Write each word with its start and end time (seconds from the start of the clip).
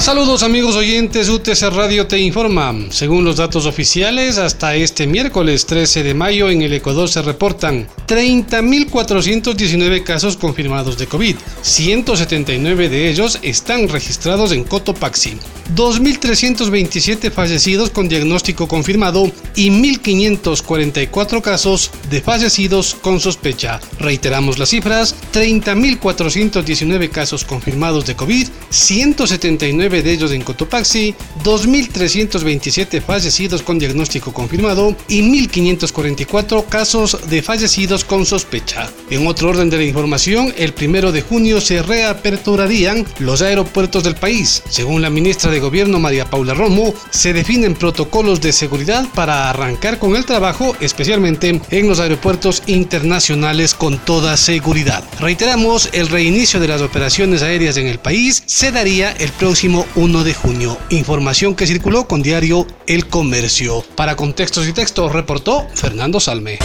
Saludos 0.00 0.42
amigos 0.42 0.76
oyentes, 0.76 1.28
UTC 1.28 1.60
Radio 1.74 2.06
te 2.06 2.18
informa. 2.18 2.74
Según 2.88 3.22
los 3.22 3.36
datos 3.36 3.66
oficiales, 3.66 4.38
hasta 4.38 4.74
este 4.74 5.06
miércoles 5.06 5.66
13 5.66 6.02
de 6.02 6.14
mayo 6.14 6.48
en 6.48 6.62
el 6.62 6.72
Ecuador 6.72 7.06
se 7.10 7.20
reportan 7.20 7.86
30.419 8.08 10.02
casos 10.02 10.38
confirmados 10.38 10.96
de 10.96 11.06
COVID. 11.06 11.36
179 11.60 12.88
de 12.88 13.10
ellos 13.10 13.38
están 13.42 13.90
registrados 13.90 14.52
en 14.52 14.64
Cotopaxi. 14.64 15.36
2.327 15.76 17.30
fallecidos 17.30 17.90
con 17.90 18.08
diagnóstico 18.08 18.66
confirmado 18.66 19.30
y 19.54 19.70
1.544 19.70 21.42
casos 21.42 21.90
de 22.08 22.22
fallecidos 22.22 22.94
con 22.94 23.20
sospecha. 23.20 23.80
Reiteramos 23.98 24.58
las 24.58 24.70
cifras, 24.70 25.14
30.419 25.34 27.10
casos 27.10 27.44
confirmados 27.44 28.06
de 28.06 28.16
COVID, 28.16 28.48
179 28.70 29.89
de 29.90 30.12
ellos 30.12 30.30
en 30.30 30.42
Cotopaxi, 30.42 31.14
2.327 31.42 33.02
fallecidos 33.02 33.62
con 33.62 33.78
diagnóstico 33.78 34.32
confirmado 34.32 34.96
y 35.08 35.22
1.544 35.22 36.66
casos 36.66 37.18
de 37.28 37.42
fallecidos 37.42 38.04
con 38.04 38.24
sospecha. 38.24 38.88
En 39.10 39.26
otro 39.26 39.48
orden 39.48 39.68
de 39.68 39.78
la 39.78 39.84
información, 39.84 40.54
el 40.56 40.72
primero 40.72 41.10
de 41.10 41.22
junio 41.22 41.60
se 41.60 41.82
reaperturarían 41.82 43.04
los 43.18 43.42
aeropuertos 43.42 44.04
del 44.04 44.14
país. 44.14 44.62
Según 44.68 45.02
la 45.02 45.10
ministra 45.10 45.50
de 45.50 45.60
Gobierno 45.60 45.98
María 45.98 46.30
Paula 46.30 46.54
Romo, 46.54 46.94
se 47.10 47.32
definen 47.32 47.74
protocolos 47.74 48.40
de 48.40 48.52
seguridad 48.52 49.06
para 49.14 49.50
arrancar 49.50 49.98
con 49.98 50.14
el 50.14 50.24
trabajo, 50.24 50.76
especialmente 50.80 51.60
en 51.70 51.88
los 51.88 51.98
aeropuertos 51.98 52.62
internacionales 52.66 53.74
con 53.74 53.98
toda 53.98 54.36
seguridad. 54.36 55.02
Reiteramos, 55.18 55.88
el 55.92 56.08
reinicio 56.08 56.60
de 56.60 56.68
las 56.68 56.82
operaciones 56.82 57.42
aéreas 57.42 57.76
en 57.76 57.86
el 57.86 57.98
país 57.98 58.42
se 58.46 58.70
daría 58.70 59.12
el 59.12 59.30
próximo 59.30 59.79
1 59.94 60.24
de 60.24 60.34
junio. 60.34 60.78
Información 60.90 61.54
que 61.54 61.66
circuló 61.66 62.06
con 62.06 62.22
diario 62.22 62.66
El 62.86 63.06
Comercio. 63.06 63.82
Para 63.94 64.16
contextos 64.16 64.68
y 64.68 64.72
textos 64.72 65.12
reportó 65.12 65.66
Fernando 65.74 66.20
Salme. 66.20 66.58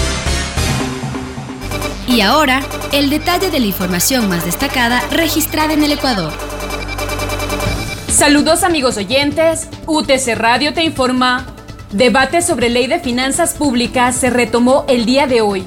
Y 2.07 2.21
ahora, 2.21 2.61
el 2.91 3.09
detalle 3.09 3.49
de 3.49 3.59
la 3.59 3.65
información 3.65 4.29
más 4.29 4.45
destacada 4.45 5.01
registrada 5.11 5.73
en 5.73 5.83
el 5.83 5.91
Ecuador. 5.91 6.31
Saludos 8.07 8.63
amigos 8.63 8.97
oyentes, 8.97 9.67
UTC 9.87 10.35
Radio 10.35 10.73
te 10.73 10.83
informa. 10.83 11.45
Debate 11.91 12.41
sobre 12.41 12.69
ley 12.69 12.87
de 12.87 12.99
finanzas 12.99 13.53
públicas 13.53 14.15
se 14.15 14.29
retomó 14.29 14.85
el 14.87 15.05
día 15.05 15.27
de 15.27 15.41
hoy. 15.41 15.65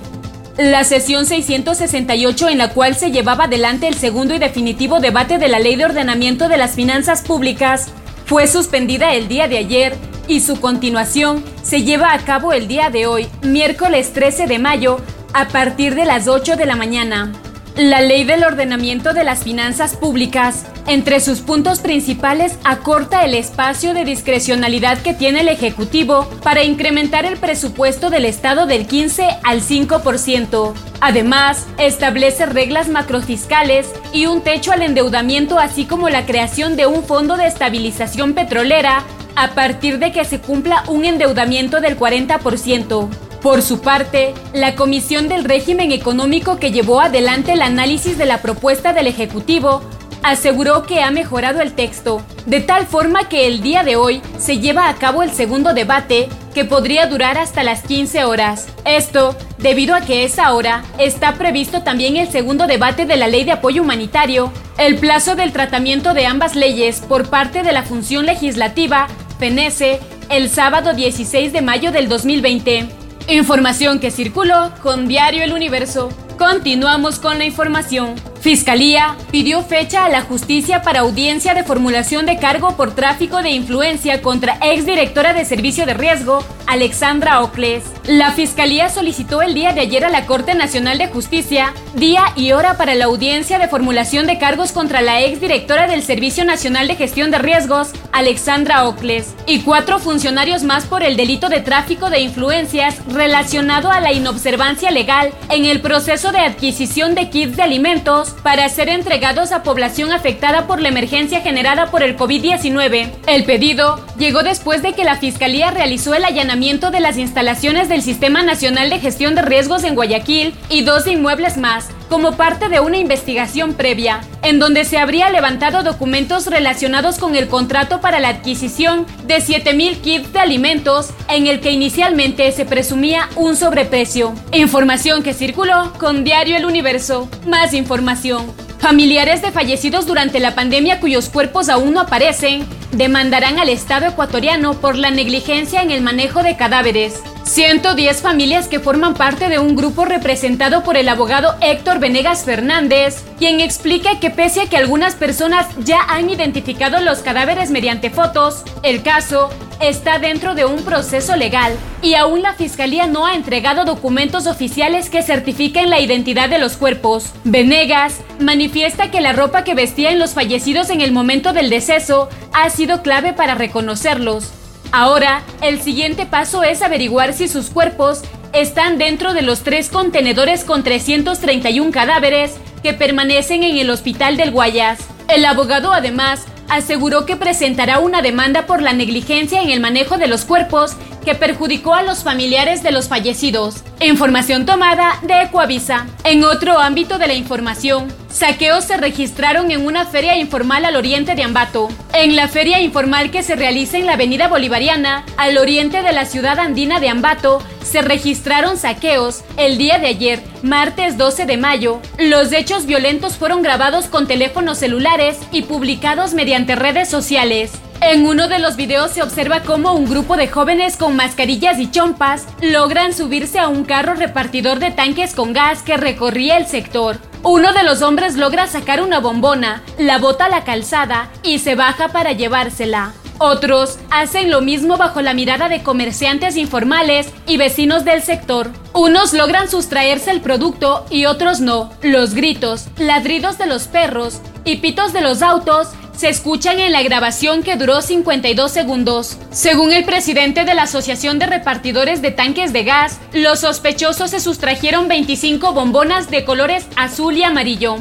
La 0.59 0.83
sesión 0.83 1.25
668 1.25 2.48
en 2.48 2.59
la 2.59 2.70
cual 2.70 2.97
se 2.97 3.12
llevaba 3.12 3.45
adelante 3.45 3.87
el 3.87 3.95
segundo 3.95 4.34
y 4.34 4.41
definitivo 4.41 4.98
debate 4.98 5.39
de 5.39 5.47
la 5.47 5.61
Ley 5.61 5.77
de 5.77 5.84
Ordenamiento 5.84 6.48
de 6.48 6.56
las 6.56 6.73
Finanzas 6.73 7.23
Públicas 7.23 7.92
fue 8.27 8.48
suspendida 8.48 9.15
el 9.15 9.28
día 9.28 9.47
de 9.47 9.56
ayer 9.59 9.95
y 10.27 10.41
su 10.41 10.61
continuación 10.61 11.45
se 11.62 11.84
lleva 11.84 12.12
a 12.12 12.19
cabo 12.19 12.53
el 12.53 12.67
día 12.67 12.91
de 12.91 13.06
hoy, 13.06 13.28
miércoles 13.42 14.12
13 14.12 14.48
de 14.48 14.59
mayo, 14.59 14.97
a 15.33 15.47
partir 15.47 15.95
de 15.95 16.05
las 16.05 16.27
8 16.27 16.56
de 16.56 16.67
la 16.67 16.75
mañana. 16.75 17.33
La 17.77 18.00
ley 18.00 18.25
del 18.25 18.43
ordenamiento 18.43 19.12
de 19.12 19.22
las 19.22 19.45
finanzas 19.45 19.95
públicas, 19.95 20.67
entre 20.89 21.20
sus 21.20 21.41
puntos 21.41 21.81
principales, 21.81 22.58
acorta 22.64 23.22
el 23.27 23.34
espacio 23.34 23.92
de 23.92 24.06
discrecionalidad 24.06 24.97
que 25.03 25.12
tiene 25.12 25.41
el 25.41 25.48
Ejecutivo 25.48 26.27
para 26.43 26.65
incrementar 26.65 27.26
el 27.26 27.37
presupuesto 27.37 28.09
del 28.09 28.25
Estado 28.25 28.65
del 28.65 28.87
15 28.87 29.28
al 29.44 29.60
5%. 29.60 30.72
Además, 31.03 31.66
establece 31.76 32.47
reglas 32.47 32.88
macrofiscales 32.88 33.91
y 34.15 34.25
un 34.26 34.41
techo 34.41 34.72
al 34.72 34.81
endeudamiento, 34.81 35.59
así 35.59 35.84
como 35.84 36.09
la 36.09 36.25
creación 36.25 36.76
de 36.76 36.87
un 36.87 37.05
fondo 37.05 37.37
de 37.37 37.47
estabilización 37.47 38.32
petrolera 38.32 39.05
a 39.37 39.50
partir 39.50 39.99
de 39.99 40.10
que 40.10 40.25
se 40.25 40.41
cumpla 40.41 40.84
un 40.88 41.05
endeudamiento 41.05 41.82
del 41.82 41.99
40%. 41.99 43.09
Por 43.43 43.60
su 43.62 43.81
parte, 43.81 44.34
la 44.53 44.75
Comisión 44.75 45.28
del 45.28 45.44
Régimen 45.44 45.93
Económico 45.93 46.59
que 46.59 46.72
llevó 46.72 47.00
adelante 47.00 47.53
el 47.53 47.62
análisis 47.62 48.16
de 48.16 48.26
la 48.26 48.43
propuesta 48.43 48.93
del 48.93 49.06
Ejecutivo 49.06 49.82
aseguró 50.23 50.84
que 50.84 51.03
ha 51.03 51.11
mejorado 51.11 51.61
el 51.61 51.73
texto, 51.73 52.23
de 52.47 52.61
tal 52.61 52.87
forma 52.87 53.29
que 53.29 53.47
el 53.47 53.62
día 53.62 53.83
de 53.83 53.97
hoy 53.97 54.23
se 54.39 54.59
lleva 54.59 54.89
a 54.89 54.95
cabo 54.95 55.23
el 55.23 55.33
segundo 55.33 55.75
debate 55.75 56.29
que 56.55 56.65
podría 56.65 57.06
durar 57.06 57.39
hasta 57.39 57.62
las 57.62 57.83
15 57.83 58.25
horas. 58.25 58.69
Esto 58.84 59.37
debido 59.59 59.95
a 59.95 60.01
que 60.01 60.25
esa 60.25 60.53
hora 60.55 60.84
está 60.99 61.34
previsto 61.34 61.83
también 61.83 62.17
el 62.17 62.31
segundo 62.31 62.67
debate 62.67 63.06
de 63.06 63.17
la 63.17 63.29
Ley 63.29 63.45
de 63.45 63.53
Apoyo 63.53 63.83
Humanitario. 63.83 64.53
El 64.77 64.97
plazo 64.97 65.34
del 65.34 65.53
tratamiento 65.53 66.15
de 66.15 66.27
ambas 66.27 66.56
leyes 66.56 67.00
por 67.00 67.29
parte 67.29 67.62
de 67.62 67.73
la 67.73 67.83
función 67.83 68.27
legislativa 68.27 69.09
fenece 69.39 70.00
el 70.29 70.49
sábado 70.50 70.95
16 70.95 71.53
de 71.53 71.62
mayo 71.62 71.93
del 71.93 72.09
2020. 72.09 72.89
Información 73.29 73.99
que 73.99 74.11
circuló 74.11 74.73
con 74.83 75.06
Diario 75.06 75.45
El 75.45 75.53
Universo. 75.53 76.09
Continuamos 76.39 77.19
con 77.19 77.39
la 77.39 77.45
información. 77.45 78.15
Fiscalía 78.41 79.16
pidió 79.32 79.62
fecha 79.62 80.04
a 80.04 80.09
la 80.09 80.22
justicia 80.22 80.82
para 80.82 81.00
audiencia 81.00 81.54
de 81.54 81.65
formulación 81.65 82.25
de 82.25 82.38
cargo 82.38 82.76
por 82.76 82.94
tráfico 82.94 83.43
de 83.43 83.50
influencia 83.50 84.22
contra 84.22 84.59
exdirectora 84.62 85.32
de 85.32 85.44
Servicio 85.44 85.87
de 85.87 85.94
Riesgo, 85.94 86.44
Alexandra 86.69 87.41
Ocles. 87.41 87.83
La 88.06 88.33
Fiscalía 88.33 88.91
solicitó 88.91 89.41
el 89.41 89.55
día 89.55 89.73
de 89.73 89.81
ayer 89.81 90.05
a 90.05 90.11
la 90.11 90.27
Corte 90.27 90.55
Nacional 90.55 90.99
de 90.99 91.09
Justicia 91.09 91.73
día 91.95 92.25
y 92.37 92.53
hora 92.53 92.77
para 92.77 92.95
la 92.95 93.06
audiencia 93.06 93.59
de 93.59 93.69
formulación 93.69 94.27
de 94.27 94.39
cargos 94.39 94.73
contra 94.73 95.01
la 95.01 95.23
exdirectora 95.23 95.87
del 95.87 96.03
Servicio 96.03 96.45
Nacional 96.45 96.87
de 96.87 96.97
Gestión 96.97 97.31
de 97.31 97.39
Riesgos, 97.39 97.93
Alexandra 98.12 98.87
Ocles, 98.87 99.34
y 99.47 99.61
cuatro 99.61 99.99
funcionarios 99.99 100.62
más 100.62 100.84
por 100.84 101.03
el 101.03 101.17
delito 101.17 101.49
de 101.49 101.61
tráfico 101.61 102.11
de 102.11 102.21
influencias 102.21 102.97
relacionado 103.09 103.91
a 103.91 104.00
la 104.00 104.12
inobservancia 104.12 104.91
legal 104.91 105.33
en 105.49 105.65
el 105.65 105.81
proceso 105.81 106.33
de 106.33 106.41
adquisición 106.41 107.15
de 107.15 107.31
kits 107.31 107.56
de 107.56 107.62
alimentos 107.62 108.35
para 108.43 108.69
ser 108.69 108.91
entregados 108.91 109.53
a 109.53 109.62
población 109.62 110.12
afectada 110.12 110.67
por 110.67 110.83
la 110.83 110.91
emergencia 110.91 111.41
generada 111.41 111.91
por 111.91 112.03
el 112.03 112.15
COVID-19. 112.19 113.11
El 113.27 113.45
pedido 113.45 114.05
llegó 114.19 114.43
después 114.43 114.83
de 114.83 114.93
que 114.93 115.05
la 115.05 115.17
Fiscalía 115.17 115.71
realizó 115.71 116.12
el 116.15 116.27
allanamiento 116.27 116.57
de 116.58 116.98
las 116.98 117.19
instalaciones 117.19 117.88
del 117.88 118.02
Sistema 118.02 118.42
Nacional 118.42 118.91
de 118.91 118.98
Gestión 118.98 119.36
de 119.36 119.42
Riesgos 119.42 119.84
en 119.84 119.94
Guayaquil 119.94 120.54
y 120.69 120.82
dos 120.82 121.06
inmuebles 121.06 121.56
más 121.56 121.88
como 122.08 122.32
parte 122.32 122.69
de 122.69 122.80
una 122.80 122.96
investigación 122.96 123.74
previa, 123.74 124.22
en 124.42 124.58
donde 124.58 124.84
se 124.84 124.98
habría 124.98 125.30
levantado 125.30 125.84
documentos 125.84 126.46
relacionados 126.46 127.19
con 127.19 127.36
el 127.36 127.46
contrato 127.46 128.00
para 128.00 128.19
la 128.19 128.30
adquisición 128.30 129.06
de 129.24 129.36
7.000 129.36 130.00
kits 130.00 130.32
de 130.32 130.41
alimentos, 130.41 131.10
en 131.28 131.46
el 131.46 131.60
que 131.60 131.70
inicialmente 131.70 132.50
se 132.50 132.64
presumía 132.64 133.28
un 133.36 133.54
sobreprecio. 133.54 134.34
Información 134.52 135.22
que 135.22 135.34
circuló 135.34 135.92
con 136.00 136.25
Diario 136.25 136.56
El 136.56 136.64
Universo. 136.64 137.28
Más 137.46 137.72
información. 137.72 138.68
Familiares 138.78 139.43
de 139.43 139.50
fallecidos 139.50 140.06
durante 140.06 140.39
la 140.39 140.55
pandemia 140.55 141.00
cuyos 141.00 141.28
cuerpos 141.28 141.69
aún 141.69 141.94
no 141.94 142.00
aparecen 142.00 142.65
demandarán 142.93 143.59
al 143.59 143.69
Estado 143.69 144.06
ecuatoriano 144.06 144.75
por 144.75 144.97
la 144.97 145.11
negligencia 145.11 145.83
en 145.83 145.91
el 145.91 146.00
manejo 146.00 146.43
de 146.43 146.56
cadáveres. 146.56 147.21
110 147.43 148.22
familias 148.22 148.69
que 148.69 148.78
forman 148.78 149.15
parte 149.15 149.49
de 149.49 149.59
un 149.59 149.75
grupo 149.75 150.05
representado 150.05 150.84
por 150.84 150.97
el 150.97 151.09
abogado 151.09 151.56
Héctor 151.61 151.99
Venegas 151.99 152.44
Fernández, 152.44 153.25
quien 153.38 153.61
explica 153.61 154.21
que 154.21 154.31
pese 154.31 154.62
a 154.62 154.67
que 154.67 154.76
algunas 154.76 155.17
personas 155.17 155.67
ya 155.79 156.00
han 156.08 156.31
identificado 156.31 157.00
los 157.00 157.19
cadáveres 157.19 157.70
mediante 157.70 158.11
fotos, 158.11 158.62
el 158.82 159.02
caso 159.02 159.50
está 159.80 160.19
dentro 160.19 160.54
de 160.54 160.64
un 160.64 160.82
proceso 160.84 161.36
legal 161.36 161.72
y 162.02 162.14
aún 162.14 162.42
la 162.42 162.54
Fiscalía 162.54 163.06
no 163.06 163.26
ha 163.26 163.34
entregado 163.34 163.84
documentos 163.84 164.46
oficiales 164.46 165.10
que 165.10 165.22
certifiquen 165.22 165.90
la 165.90 166.00
identidad 166.00 166.48
de 166.48 166.58
los 166.58 166.76
cuerpos. 166.76 167.32
Venegas 167.44 168.20
manifiesta 168.40 169.10
que 169.10 169.20
la 169.20 169.32
ropa 169.32 169.64
que 169.64 169.75
vestían 169.75 170.19
los 170.19 170.34
fallecidos 170.34 170.90
en 170.90 171.00
el 171.00 171.12
momento 171.12 171.52
del 171.52 171.70
deceso 171.70 172.28
ha 172.52 172.70
sido 172.70 173.02
clave 173.02 173.32
para 173.32 173.54
reconocerlos. 173.54 174.50
Ahora, 174.90 175.42
el 175.60 175.80
siguiente 175.80 176.25
paso 176.26 176.62
es 176.62 176.82
averiguar 176.82 177.34
si 177.34 177.46
sus 177.46 177.70
cuerpos 177.70 178.22
están 178.52 178.96
dentro 178.96 179.34
de 179.34 179.42
los 179.42 179.60
tres 179.60 179.90
contenedores 179.90 180.64
con 180.64 180.82
331 180.82 181.90
cadáveres 181.90 182.54
que 182.82 182.94
permanecen 182.94 183.62
en 183.64 183.76
el 183.76 183.90
hospital 183.90 184.36
del 184.36 184.50
Guayas. 184.50 184.98
El 185.28 185.44
abogado 185.44 185.92
además 185.92 186.46
aseguró 186.69 187.26
que 187.26 187.37
presentará 187.37 187.99
una 187.99 188.23
demanda 188.23 188.67
por 188.67 188.82
la 188.82 188.93
negligencia 188.93 189.62
en 189.62 189.70
el 189.70 189.81
manejo 189.81 190.19
de 190.19 190.26
los 190.26 190.44
cuerpos 190.44 190.97
que 191.25 191.35
perjudicó 191.35 191.94
a 191.94 192.03
los 192.03 192.23
familiares 192.23 192.82
de 192.82 192.91
los 192.91 193.09
fallecidos. 193.09 193.82
Información 194.00 194.65
tomada 194.65 195.19
de 195.23 195.43
Ecoavisa. 195.43 196.06
En 196.25 196.44
otro 196.44 196.79
ámbito 196.79 197.19
de 197.19 197.26
la 197.26 197.35
información, 197.35 198.09
saqueos 198.31 198.85
se 198.85 198.97
registraron 198.97 199.70
en 199.70 199.85
una 199.85 200.06
feria 200.06 200.37
informal 200.37 200.85
al 200.85 200.97
oriente 200.97 201.35
de 201.35 201.43
Ambato. 201.43 201.88
En 202.15 202.37
la 202.37 202.49
feria 202.49 202.81
informal 202.81 203.31
que 203.31 203.43
se 203.43 203.56
realiza 203.56 203.99
en 203.99 204.06
la 204.06 204.14
avenida 204.14 204.49
Bolivariana, 204.49 205.25
al 205.37 205.59
oriente 205.59 206.03
de 206.03 206.12
la 206.12 206.25
ciudad 206.25 206.59
andina 206.59 207.00
de 207.00 207.09
Ambato, 207.11 207.62
se 207.88 208.02
registraron 208.02 208.76
saqueos 208.76 209.43
el 209.56 209.79
día 209.79 209.99
de 209.99 210.08
ayer, 210.08 210.43
martes 210.62 211.17
12 211.17 211.46
de 211.46 211.56
mayo. 211.56 212.00
Los 212.19 212.52
hechos 212.52 212.87
violentos 212.87 213.37
fueron 213.37 213.62
grabados 213.62 214.06
con 214.06 214.29
teléfonos 214.29 214.79
celulares 214.79 215.38
y 215.50 215.62
publicados 215.62 216.35
mediante 216.35 216.76
redes 216.76 217.08
sociales. 217.08 217.73
En 218.00 218.26
uno 218.26 218.46
de 218.46 218.61
los 218.61 218.76
videos 218.76 219.11
se 219.11 219.23
observa 219.23 219.62
cómo 219.62 219.94
un 219.94 220.08
grupo 220.08 220.37
de 220.37 220.46
jóvenes 220.46 220.96
con 220.96 221.17
mascarillas 221.17 221.81
y 221.81 221.90
chompas 221.90 222.46
logran 222.61 223.12
subirse 223.12 223.58
a 223.58 223.69
un 223.69 223.85
carro 223.85 224.14
repartidor 224.14 224.79
de 224.79 224.93
tanques 224.93 225.35
con 225.35 225.52
gas 225.52 225.82
que 225.82 225.96
recorría 225.96 226.58
el 226.58 226.67
sector. 226.67 227.19
Uno 227.43 227.73
de 227.73 227.82
los 227.82 228.02
hombres 228.02 228.37
logra 228.37 228.67
sacar 228.67 229.02
una 229.02 229.19
bombona, 229.19 229.82
la 229.99 230.19
bota 230.19 230.44
a 230.44 230.49
la 230.49 230.62
calzada 230.62 231.31
y 231.43 231.58
se 231.58 231.75
baja 231.75 232.08
para 232.08 232.32
llevársela. 232.32 233.14
Otros 233.38 233.99
hacen 234.11 234.50
lo 234.50 234.61
mismo 234.61 234.96
bajo 234.96 235.23
la 235.23 235.32
mirada 235.32 235.69
de 235.69 235.82
comerciantes 235.82 236.56
informales 236.56 237.29
y 237.46 237.56
vecinos 237.56 238.05
del 238.05 238.23
sector. 238.23 238.70
Unos 238.93 239.32
logran 239.32 239.70
sustraerse 239.70 240.32
el 240.32 240.40
producto 240.40 241.06
y 241.08 241.26
otros 241.26 241.61
no. 241.61 241.90
Los 242.02 242.35
gritos, 242.35 242.87
ladridos 242.99 243.56
de 243.56 243.67
los 243.67 243.85
perros 243.85 244.40
y 244.64 244.79
pitos 244.79 245.12
de 245.12 245.20
los 245.20 245.40
autos 245.43 245.88
se 246.17 246.29
escuchan 246.29 246.81
en 246.81 246.90
la 246.90 247.05
grabación 247.05 247.62
que 247.62 247.76
duró 247.76 248.02
52 248.02 248.73
segundos. 248.73 249.38
Según 249.52 249.93
el 249.93 250.05
presidente 250.05 250.64
de 250.64 250.75
la 250.75 250.82
Asociación 250.82 251.38
de 251.38 251.46
Repartidores 251.46 252.20
de 252.23 252.32
Tanques 252.32 252.73
de 252.73 252.82
Gas, 252.82 253.20
los 253.32 253.61
sospechosos 253.61 254.32
se 254.32 254.40
sustrajeron 254.40 255.06
25 255.06 255.73
bombonas 255.73 256.29
de 256.29 256.44
colores 256.44 256.87
azul 256.96 257.37
y 257.37 257.44
amarillo. 257.44 257.99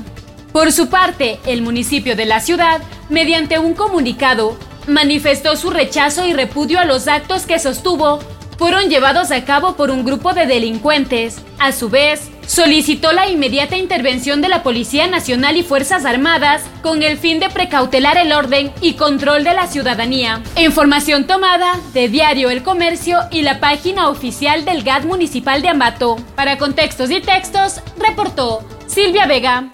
Por 0.51 0.71
su 0.71 0.89
parte, 0.89 1.39
el 1.45 1.61
municipio 1.61 2.15
de 2.15 2.25
la 2.25 2.39
ciudad, 2.39 2.81
mediante 3.09 3.59
un 3.59 3.75
comunicado, 3.75 4.57
manifestó 4.87 5.55
su 5.55 5.69
rechazo 5.69 6.25
y 6.25 6.33
repudio 6.33 6.79
a 6.79 6.85
los 6.85 7.07
actos 7.07 7.45
que 7.45 7.59
sostuvo 7.59 8.19
fueron 8.57 8.89
llevados 8.89 9.31
a 9.31 9.45
cabo 9.45 9.75
por 9.75 9.91
un 9.91 10.03
grupo 10.03 10.33
de 10.33 10.47
delincuentes. 10.47 11.41
A 11.59 11.71
su 11.71 11.89
vez, 11.89 12.29
solicitó 12.47 13.11
la 13.11 13.29
inmediata 13.29 13.77
intervención 13.77 14.41
de 14.41 14.49
la 14.49 14.63
Policía 14.63 15.07
Nacional 15.07 15.57
y 15.57 15.63
Fuerzas 15.63 16.05
Armadas 16.05 16.63
con 16.81 17.03
el 17.03 17.17
fin 17.17 17.39
de 17.39 17.49
precautelar 17.49 18.17
el 18.17 18.31
orden 18.31 18.71
y 18.81 18.93
control 18.93 19.43
de 19.43 19.53
la 19.53 19.67
ciudadanía. 19.67 20.41
Información 20.55 21.27
tomada 21.27 21.79
de 21.93 22.09
Diario 22.09 22.49
El 22.49 22.63
Comercio 22.63 23.19
y 23.31 23.43
la 23.43 23.59
página 23.59 24.09
oficial 24.09 24.65
del 24.65 24.83
GAT 24.83 25.05
Municipal 25.05 25.61
de 25.61 25.69
Ambato. 25.69 26.17
Para 26.35 26.57
contextos 26.57 27.11
y 27.11 27.21
textos, 27.21 27.81
reportó 27.99 28.67
Silvia 28.87 29.27
Vega. 29.27 29.69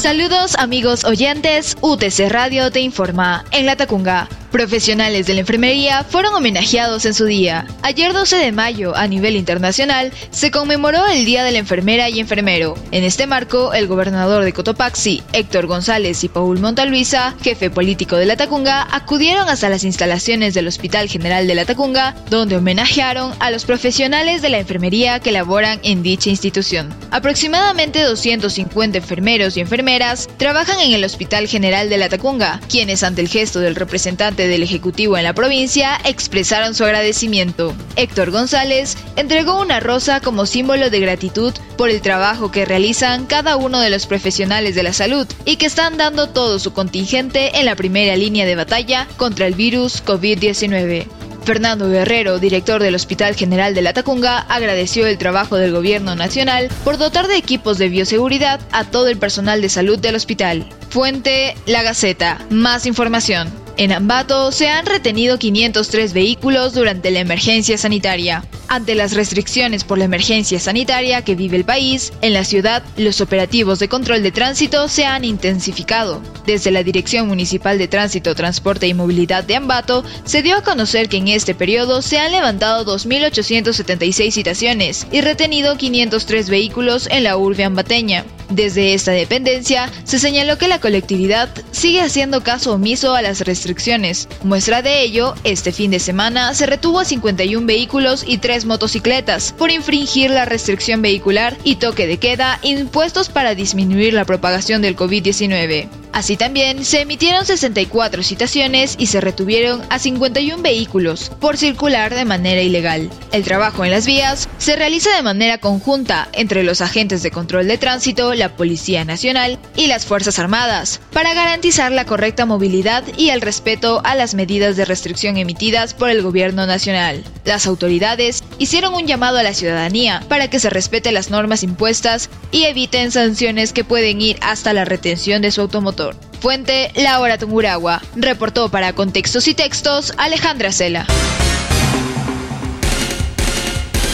Saludos 0.00 0.54
amigos 0.56 1.04
oyentes, 1.04 1.76
UTC 1.82 2.30
Radio 2.30 2.70
te 2.70 2.80
informa 2.80 3.44
en 3.50 3.66
La 3.66 3.76
Tacunga. 3.76 4.30
Profesionales 4.50 5.26
de 5.26 5.34
la 5.34 5.40
enfermería 5.40 6.02
fueron 6.02 6.34
homenajeados 6.34 7.04
en 7.04 7.14
su 7.14 7.24
día. 7.24 7.66
Ayer 7.82 8.12
12 8.12 8.36
de 8.36 8.50
mayo, 8.50 8.96
a 8.96 9.06
nivel 9.06 9.36
internacional, 9.36 10.12
se 10.32 10.50
conmemoró 10.50 11.06
el 11.06 11.24
Día 11.24 11.44
de 11.44 11.52
la 11.52 11.58
Enfermera 11.58 12.08
y 12.08 12.18
Enfermero. 12.18 12.74
En 12.90 13.04
este 13.04 13.28
marco, 13.28 13.72
el 13.74 13.86
gobernador 13.86 14.42
de 14.42 14.52
Cotopaxi, 14.52 15.22
Héctor 15.32 15.68
González 15.68 16.24
y 16.24 16.28
Paul 16.28 16.58
Montaluisa, 16.58 17.36
jefe 17.42 17.70
político 17.70 18.16
de 18.16 18.26
la 18.26 18.36
Tacunga, 18.36 18.88
acudieron 18.90 19.48
hasta 19.48 19.68
las 19.68 19.84
instalaciones 19.84 20.52
del 20.52 20.66
Hospital 20.66 21.08
General 21.08 21.46
de 21.46 21.54
la 21.54 21.64
Tacunga, 21.64 22.16
donde 22.28 22.56
homenajearon 22.56 23.32
a 23.38 23.52
los 23.52 23.64
profesionales 23.64 24.42
de 24.42 24.48
la 24.48 24.58
enfermería 24.58 25.20
que 25.20 25.30
laboran 25.30 25.78
en 25.84 26.02
dicha 26.02 26.28
institución. 26.28 26.92
Aproximadamente 27.12 28.02
250 28.02 28.98
enfermeros 28.98 29.56
y 29.56 29.60
enfermeras 29.60 30.28
trabajan 30.38 30.80
en 30.80 30.92
el 30.92 31.04
Hospital 31.04 31.46
General 31.46 31.88
de 31.88 31.98
la 31.98 32.08
Tacunga, 32.08 32.60
quienes 32.68 33.04
ante 33.04 33.20
el 33.20 33.28
gesto 33.28 33.60
del 33.60 33.76
representante 33.76 34.39
del 34.48 34.62
Ejecutivo 34.62 35.16
en 35.16 35.24
la 35.24 35.34
provincia 35.34 35.98
expresaron 36.04 36.74
su 36.74 36.84
agradecimiento. 36.84 37.74
Héctor 37.96 38.30
González 38.30 38.96
entregó 39.16 39.60
una 39.60 39.80
rosa 39.80 40.20
como 40.20 40.46
símbolo 40.46 40.90
de 40.90 41.00
gratitud 41.00 41.52
por 41.76 41.90
el 41.90 42.00
trabajo 42.00 42.50
que 42.50 42.64
realizan 42.64 43.26
cada 43.26 43.56
uno 43.56 43.80
de 43.80 43.90
los 43.90 44.06
profesionales 44.06 44.74
de 44.74 44.82
la 44.82 44.92
salud 44.92 45.26
y 45.44 45.56
que 45.56 45.66
están 45.66 45.96
dando 45.96 46.28
todo 46.28 46.58
su 46.58 46.72
contingente 46.72 47.58
en 47.58 47.66
la 47.66 47.76
primera 47.76 48.16
línea 48.16 48.46
de 48.46 48.56
batalla 48.56 49.06
contra 49.16 49.46
el 49.46 49.54
virus 49.54 50.04
COVID-19. 50.04 51.06
Fernando 51.44 51.88
Guerrero, 51.88 52.38
director 52.38 52.82
del 52.82 52.94
Hospital 52.94 53.34
General 53.34 53.74
de 53.74 53.82
la 53.82 53.92
Tacunga, 53.92 54.38
agradeció 54.48 55.06
el 55.06 55.18
trabajo 55.18 55.56
del 55.56 55.72
gobierno 55.72 56.14
nacional 56.14 56.68
por 56.84 56.98
dotar 56.98 57.28
de 57.28 57.36
equipos 57.36 57.78
de 57.78 57.88
bioseguridad 57.88 58.60
a 58.72 58.84
todo 58.84 59.08
el 59.08 59.18
personal 59.18 59.62
de 59.62 59.68
salud 59.68 59.98
del 59.98 60.14
hospital. 60.14 60.68
Fuente 60.90 61.56
La 61.66 61.82
Gaceta. 61.82 62.38
Más 62.50 62.86
información. 62.86 63.50
En 63.80 63.92
Ambato 63.92 64.52
se 64.52 64.68
han 64.68 64.84
retenido 64.84 65.38
503 65.38 66.12
vehículos 66.12 66.74
durante 66.74 67.10
la 67.10 67.20
emergencia 67.20 67.78
sanitaria. 67.78 68.44
Ante 68.68 68.94
las 68.94 69.14
restricciones 69.14 69.84
por 69.84 69.96
la 69.96 70.04
emergencia 70.04 70.60
sanitaria 70.60 71.22
que 71.22 71.34
vive 71.34 71.56
el 71.56 71.64
país, 71.64 72.12
en 72.20 72.34
la 72.34 72.44
ciudad 72.44 72.82
los 72.98 73.22
operativos 73.22 73.78
de 73.78 73.88
control 73.88 74.22
de 74.22 74.32
tránsito 74.32 74.86
se 74.88 75.06
han 75.06 75.24
intensificado. 75.24 76.20
Desde 76.44 76.70
la 76.70 76.82
Dirección 76.82 77.26
Municipal 77.26 77.78
de 77.78 77.88
Tránsito, 77.88 78.34
Transporte 78.34 78.86
y 78.86 78.92
Movilidad 78.92 79.44
de 79.44 79.56
Ambato, 79.56 80.04
se 80.24 80.42
dio 80.42 80.56
a 80.56 80.62
conocer 80.62 81.08
que 81.08 81.16
en 81.16 81.28
este 81.28 81.54
periodo 81.54 82.02
se 82.02 82.18
han 82.18 82.32
levantado 82.32 82.84
2.876 82.84 84.30
citaciones 84.30 85.06
y 85.10 85.22
retenido 85.22 85.78
503 85.78 86.50
vehículos 86.50 87.08
en 87.10 87.24
la 87.24 87.38
urbe 87.38 87.64
ambateña. 87.64 88.26
Desde 88.50 88.94
esta 88.94 89.12
dependencia, 89.12 89.90
se 90.04 90.18
señaló 90.18 90.58
que 90.58 90.66
la 90.66 90.80
colectividad 90.80 91.48
sigue 91.70 92.02
haciendo 92.02 92.42
caso 92.42 92.74
omiso 92.74 93.14
a 93.14 93.22
las 93.22 93.40
restricciones. 93.42 94.28
Muestra 94.42 94.82
de 94.82 95.02
ello, 95.02 95.34
este 95.44 95.70
fin 95.72 95.92
de 95.92 96.00
semana 96.00 96.52
se 96.54 96.66
retuvo 96.66 96.98
a 96.98 97.04
51 97.04 97.64
vehículos 97.64 98.24
y 98.26 98.38
3 98.38 98.64
motocicletas 98.64 99.52
por 99.52 99.70
infringir 99.70 100.30
la 100.30 100.44
restricción 100.44 101.00
vehicular 101.00 101.56
y 101.62 101.76
toque 101.76 102.08
de 102.08 102.18
queda 102.18 102.58
impuestos 102.62 103.28
para 103.28 103.54
disminuir 103.54 104.14
la 104.14 104.24
propagación 104.24 104.82
del 104.82 104.96
COVID-19. 104.96 105.88
Así 106.12 106.36
también 106.36 106.84
se 106.84 107.02
emitieron 107.02 107.46
64 107.46 108.22
citaciones 108.22 108.96
y 108.98 109.06
se 109.06 109.20
retuvieron 109.20 109.82
a 109.90 109.98
51 109.98 110.62
vehículos 110.62 111.30
por 111.40 111.56
circular 111.56 112.14
de 112.14 112.24
manera 112.24 112.60
ilegal. 112.62 113.10
El 113.32 113.44
trabajo 113.44 113.84
en 113.84 113.92
las 113.92 114.06
vías 114.06 114.48
se 114.58 114.74
realiza 114.74 115.14
de 115.14 115.22
manera 115.22 115.58
conjunta 115.58 116.28
entre 116.32 116.64
los 116.64 116.80
agentes 116.80 117.22
de 117.22 117.30
control 117.30 117.68
de 117.68 117.78
tránsito, 117.78 118.34
la 118.34 118.56
Policía 118.56 119.04
Nacional 119.04 119.58
y 119.76 119.86
las 119.86 120.04
Fuerzas 120.04 120.38
Armadas 120.38 121.00
para 121.12 121.32
garantizar 121.32 121.92
la 121.92 122.04
correcta 122.04 122.44
movilidad 122.44 123.04
y 123.16 123.30
el 123.30 123.40
respeto 123.40 124.00
a 124.04 124.16
las 124.16 124.34
medidas 124.34 124.76
de 124.76 124.84
restricción 124.84 125.36
emitidas 125.36 125.94
por 125.94 126.10
el 126.10 126.22
Gobierno 126.22 126.66
Nacional. 126.66 127.22
Las 127.44 127.66
autoridades 127.66 128.42
hicieron 128.58 128.94
un 128.94 129.06
llamado 129.06 129.38
a 129.38 129.42
la 129.42 129.54
ciudadanía 129.54 130.22
para 130.28 130.50
que 130.50 130.58
se 130.58 130.70
respete 130.70 131.12
las 131.12 131.30
normas 131.30 131.62
impuestas 131.62 132.30
y 132.50 132.64
eviten 132.64 133.12
sanciones 133.12 133.72
que 133.72 133.84
pueden 133.84 134.20
ir 134.20 134.36
hasta 134.40 134.72
la 134.72 134.84
retención 134.84 135.40
de 135.40 135.52
su 135.52 135.60
automotor 135.60 135.99
Fuente 136.40 136.90
Laura 136.96 137.38
Tunguragua. 137.38 138.00
Reportó 138.16 138.70
para 138.70 138.92
Contextos 138.92 139.46
y 139.48 139.54
Textos 139.54 140.14
Alejandra 140.16 140.72
Cela. 140.72 141.06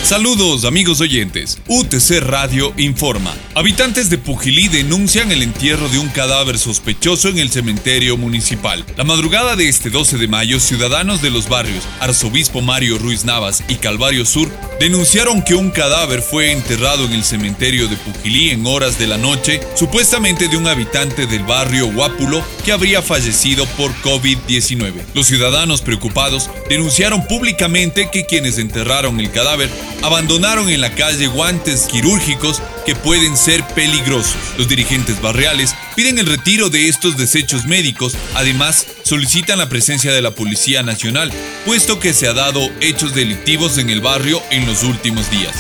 Saludos 0.07 0.65
amigos 0.65 1.01
oyentes. 1.01 1.59
UTC 1.67 2.21
Radio 2.21 2.73
informa. 2.77 3.35
Habitantes 3.57 4.09
de 4.09 4.19
Pujilí 4.19 4.69
denuncian 4.69 5.33
el 5.33 5.43
entierro 5.43 5.89
de 5.89 5.99
un 5.99 6.09
cadáver 6.11 6.61
sospechoso 6.61 7.29
en 7.29 7.39
el 7.39 7.51
cementerio 7.51 8.17
municipal. 8.17 8.85
La 8.97 9.03
madrugada 9.03 9.57
de 9.57 9.69
este 9.69 9.91
12 9.91 10.19
de 10.19 10.29
mayo, 10.29 10.61
ciudadanos 10.61 11.23
de 11.23 11.31
los 11.31 11.49
barrios 11.49 11.89
Arzobispo 11.99 12.61
Mario 12.61 12.99
Ruiz 12.99 13.25
Navas 13.25 13.65
y 13.67 13.75
Calvario 13.75 14.25
Sur 14.25 14.49
denunciaron 14.79 15.43
que 15.43 15.57
un 15.57 15.71
cadáver 15.71 16.23
fue 16.23 16.53
enterrado 16.53 17.05
en 17.07 17.13
el 17.13 17.25
cementerio 17.25 17.89
de 17.89 17.97
Pujilí 17.97 18.51
en 18.51 18.65
horas 18.65 19.01
de 19.01 19.09
la 19.09 19.19
noche, 19.19 19.59
supuestamente 19.75 20.47
de 20.47 20.57
un 20.57 20.69
habitante 20.69 21.27
del 21.27 21.43
barrio 21.43 21.89
Huápulo 21.89 22.45
que 22.65 22.71
habría 22.71 23.03
fallecido 23.03 23.67
por 23.77 23.93
COVID-19. 24.03 24.93
Los 25.15 25.27
ciudadanos 25.27 25.83
preocupados 25.83 26.49
denunciaron 26.69 27.27
públicamente 27.27 28.09
que 28.13 28.25
quienes 28.25 28.59
enterraron 28.59 29.19
el 29.19 29.33
cadáver 29.33 29.69
abandonaron 30.07 30.69
en 30.69 30.81
la 30.81 30.95
calle 30.95 31.27
guantes 31.27 31.89
quirúrgicos 31.91 32.63
que 32.85 32.95
pueden 32.95 33.37
ser 33.37 33.67
peligrosos. 33.75 34.37
Los 34.57 34.69
dirigentes 34.69 35.21
barriales 35.21 35.75
piden 35.97 36.19
el 36.19 36.27
retiro 36.27 36.71
de 36.71 36.89
estos 36.89 37.17
desechos 37.17 37.65
médicos, 37.67 38.15
además 38.35 38.87
solicitan 39.03 39.59
la 39.59 39.69
presencia 39.69 40.13
de 40.13 40.23
la 40.23 40.31
Policía 40.31 40.85
Nacional, 40.85 41.33
puesto 41.65 41.99
que 41.99 42.13
se 42.13 42.29
ha 42.29 42.35
dado 42.35 42.71
hechos 42.81 43.17
delictivos 43.17 43.79
en 43.79 43.91
el 43.91 44.01
barrio 44.01 44.41
en 44.51 44.65
los 44.65 44.85
últimos 44.85 45.29
días. 45.29 45.57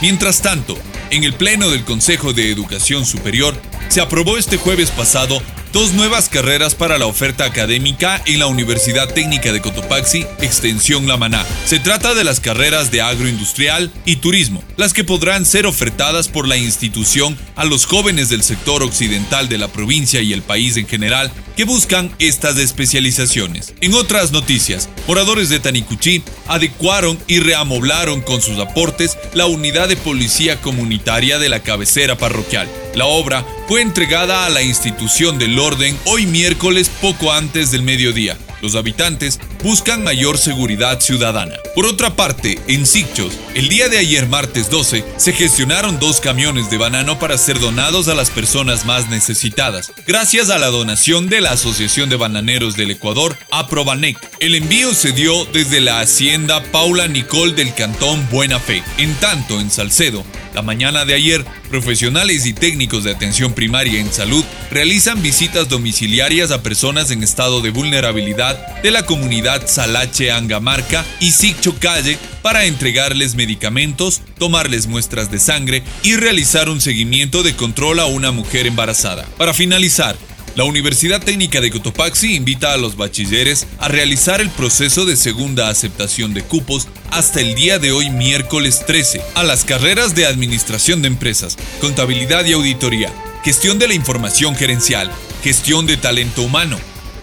Mientras 0.00 0.42
tanto, 0.42 0.78
en 1.10 1.24
el 1.24 1.34
Pleno 1.34 1.68
del 1.68 1.84
Consejo 1.84 2.32
de 2.32 2.52
Educación 2.52 3.04
Superior, 3.04 3.60
se 3.88 4.00
aprobó 4.00 4.38
este 4.38 4.58
jueves 4.58 4.92
pasado 4.92 5.42
dos 5.72 5.92
nuevas 5.92 6.28
carreras 6.28 6.74
para 6.74 6.98
la 6.98 7.06
oferta 7.06 7.44
académica 7.44 8.22
en 8.26 8.38
la 8.38 8.46
Universidad 8.46 9.12
Técnica 9.12 9.52
de 9.52 9.60
Cotopaxi, 9.60 10.26
Extensión 10.40 11.06
La 11.06 11.16
Maná. 11.16 11.44
Se 11.66 11.78
trata 11.78 12.14
de 12.14 12.24
las 12.24 12.40
carreras 12.40 12.90
de 12.90 13.02
agroindustrial 13.02 13.92
y 14.04 14.16
turismo, 14.16 14.62
las 14.76 14.92
que 14.92 15.04
podrán 15.04 15.44
ser 15.44 15.66
ofertadas 15.66 16.28
por 16.28 16.48
la 16.48 16.56
institución 16.56 17.36
a 17.56 17.64
los 17.64 17.86
jóvenes 17.86 18.28
del 18.28 18.42
sector 18.42 18.82
occidental 18.82 19.48
de 19.48 19.58
la 19.58 19.68
provincia 19.68 20.20
y 20.20 20.32
el 20.32 20.42
país 20.42 20.76
en 20.76 20.86
general 20.86 21.30
que 21.58 21.64
buscan 21.64 22.14
estas 22.20 22.56
especializaciones. 22.56 23.74
En 23.80 23.92
otras 23.94 24.30
noticias, 24.30 24.88
moradores 25.08 25.48
de 25.48 25.58
Tanicuchí 25.58 26.22
adecuaron 26.46 27.18
y 27.26 27.40
reamoblaron 27.40 28.20
con 28.20 28.40
sus 28.40 28.60
aportes 28.60 29.18
la 29.34 29.46
unidad 29.46 29.88
de 29.88 29.96
policía 29.96 30.60
comunitaria 30.60 31.40
de 31.40 31.48
la 31.48 31.58
cabecera 31.58 32.16
parroquial. 32.16 32.68
La 32.94 33.06
obra 33.06 33.44
fue 33.66 33.80
entregada 33.80 34.46
a 34.46 34.50
la 34.50 34.62
institución 34.62 35.36
del 35.40 35.58
orden 35.58 35.98
hoy 36.04 36.26
miércoles 36.26 36.92
poco 37.00 37.32
antes 37.32 37.72
del 37.72 37.82
mediodía 37.82 38.38
los 38.60 38.74
habitantes 38.74 39.38
buscan 39.62 40.04
mayor 40.04 40.38
seguridad 40.38 41.00
ciudadana. 41.00 41.54
Por 41.74 41.86
otra 41.86 42.16
parte, 42.16 42.58
en 42.66 42.86
Sicchos, 42.86 43.32
el 43.54 43.68
día 43.68 43.88
de 43.88 43.98
ayer 43.98 44.28
martes 44.28 44.70
12, 44.70 45.04
se 45.16 45.32
gestionaron 45.32 45.98
dos 45.98 46.20
camiones 46.20 46.70
de 46.70 46.78
banano 46.78 47.18
para 47.18 47.38
ser 47.38 47.58
donados 47.60 48.08
a 48.08 48.14
las 48.14 48.30
personas 48.30 48.84
más 48.84 49.08
necesitadas, 49.08 49.92
gracias 50.06 50.50
a 50.50 50.58
la 50.58 50.68
donación 50.68 51.28
de 51.28 51.40
la 51.40 51.52
Asociación 51.52 52.08
de 52.08 52.16
Bananeros 52.16 52.76
del 52.76 52.90
Ecuador, 52.90 53.36
APROBANEC. 53.50 54.18
El 54.40 54.54
envío 54.54 54.94
se 54.94 55.12
dio 55.12 55.44
desde 55.46 55.80
la 55.80 56.00
hacienda 56.00 56.62
Paula 56.72 57.08
Nicole 57.08 57.52
del 57.52 57.74
Cantón 57.74 58.26
Buena 58.30 58.58
Fe. 58.58 58.82
En 58.98 59.14
tanto, 59.16 59.60
en 59.60 59.70
Salcedo, 59.70 60.24
la 60.58 60.62
mañana 60.62 61.04
de 61.04 61.14
ayer, 61.14 61.44
profesionales 61.70 62.44
y 62.44 62.52
técnicos 62.52 63.04
de 63.04 63.12
atención 63.12 63.52
primaria 63.52 64.00
en 64.00 64.12
salud 64.12 64.44
realizan 64.72 65.22
visitas 65.22 65.68
domiciliarias 65.68 66.50
a 66.50 66.64
personas 66.64 67.12
en 67.12 67.22
estado 67.22 67.60
de 67.60 67.70
vulnerabilidad 67.70 68.82
de 68.82 68.90
la 68.90 69.06
comunidad 69.06 69.68
Salache 69.68 70.32
Angamarca 70.32 71.06
y 71.20 71.30
Siccho 71.30 71.78
Calle 71.78 72.18
para 72.42 72.64
entregarles 72.64 73.36
medicamentos, 73.36 74.20
tomarles 74.36 74.88
muestras 74.88 75.30
de 75.30 75.38
sangre 75.38 75.84
y 76.02 76.16
realizar 76.16 76.68
un 76.68 76.80
seguimiento 76.80 77.44
de 77.44 77.54
control 77.54 78.00
a 78.00 78.06
una 78.06 78.32
mujer 78.32 78.66
embarazada. 78.66 79.26
Para 79.36 79.54
finalizar, 79.54 80.16
la 80.58 80.64
Universidad 80.64 81.22
Técnica 81.22 81.60
de 81.60 81.70
Cotopaxi 81.70 82.34
invita 82.34 82.72
a 82.72 82.76
los 82.76 82.96
bachilleres 82.96 83.68
a 83.78 83.86
realizar 83.86 84.40
el 84.40 84.50
proceso 84.50 85.06
de 85.06 85.14
segunda 85.14 85.68
aceptación 85.68 86.34
de 86.34 86.42
cupos 86.42 86.88
hasta 87.12 87.40
el 87.40 87.54
día 87.54 87.78
de 87.78 87.92
hoy 87.92 88.10
miércoles 88.10 88.82
13 88.84 89.22
a 89.36 89.44
las 89.44 89.64
carreras 89.64 90.16
de 90.16 90.26
Administración 90.26 91.00
de 91.00 91.06
Empresas, 91.06 91.56
Contabilidad 91.80 92.44
y 92.44 92.54
Auditoría, 92.54 93.12
Gestión 93.44 93.78
de 93.78 93.86
la 93.86 93.94
Información 93.94 94.56
Gerencial, 94.56 95.12
Gestión 95.44 95.86
de 95.86 95.96
Talento 95.96 96.42
Humano, 96.42 96.76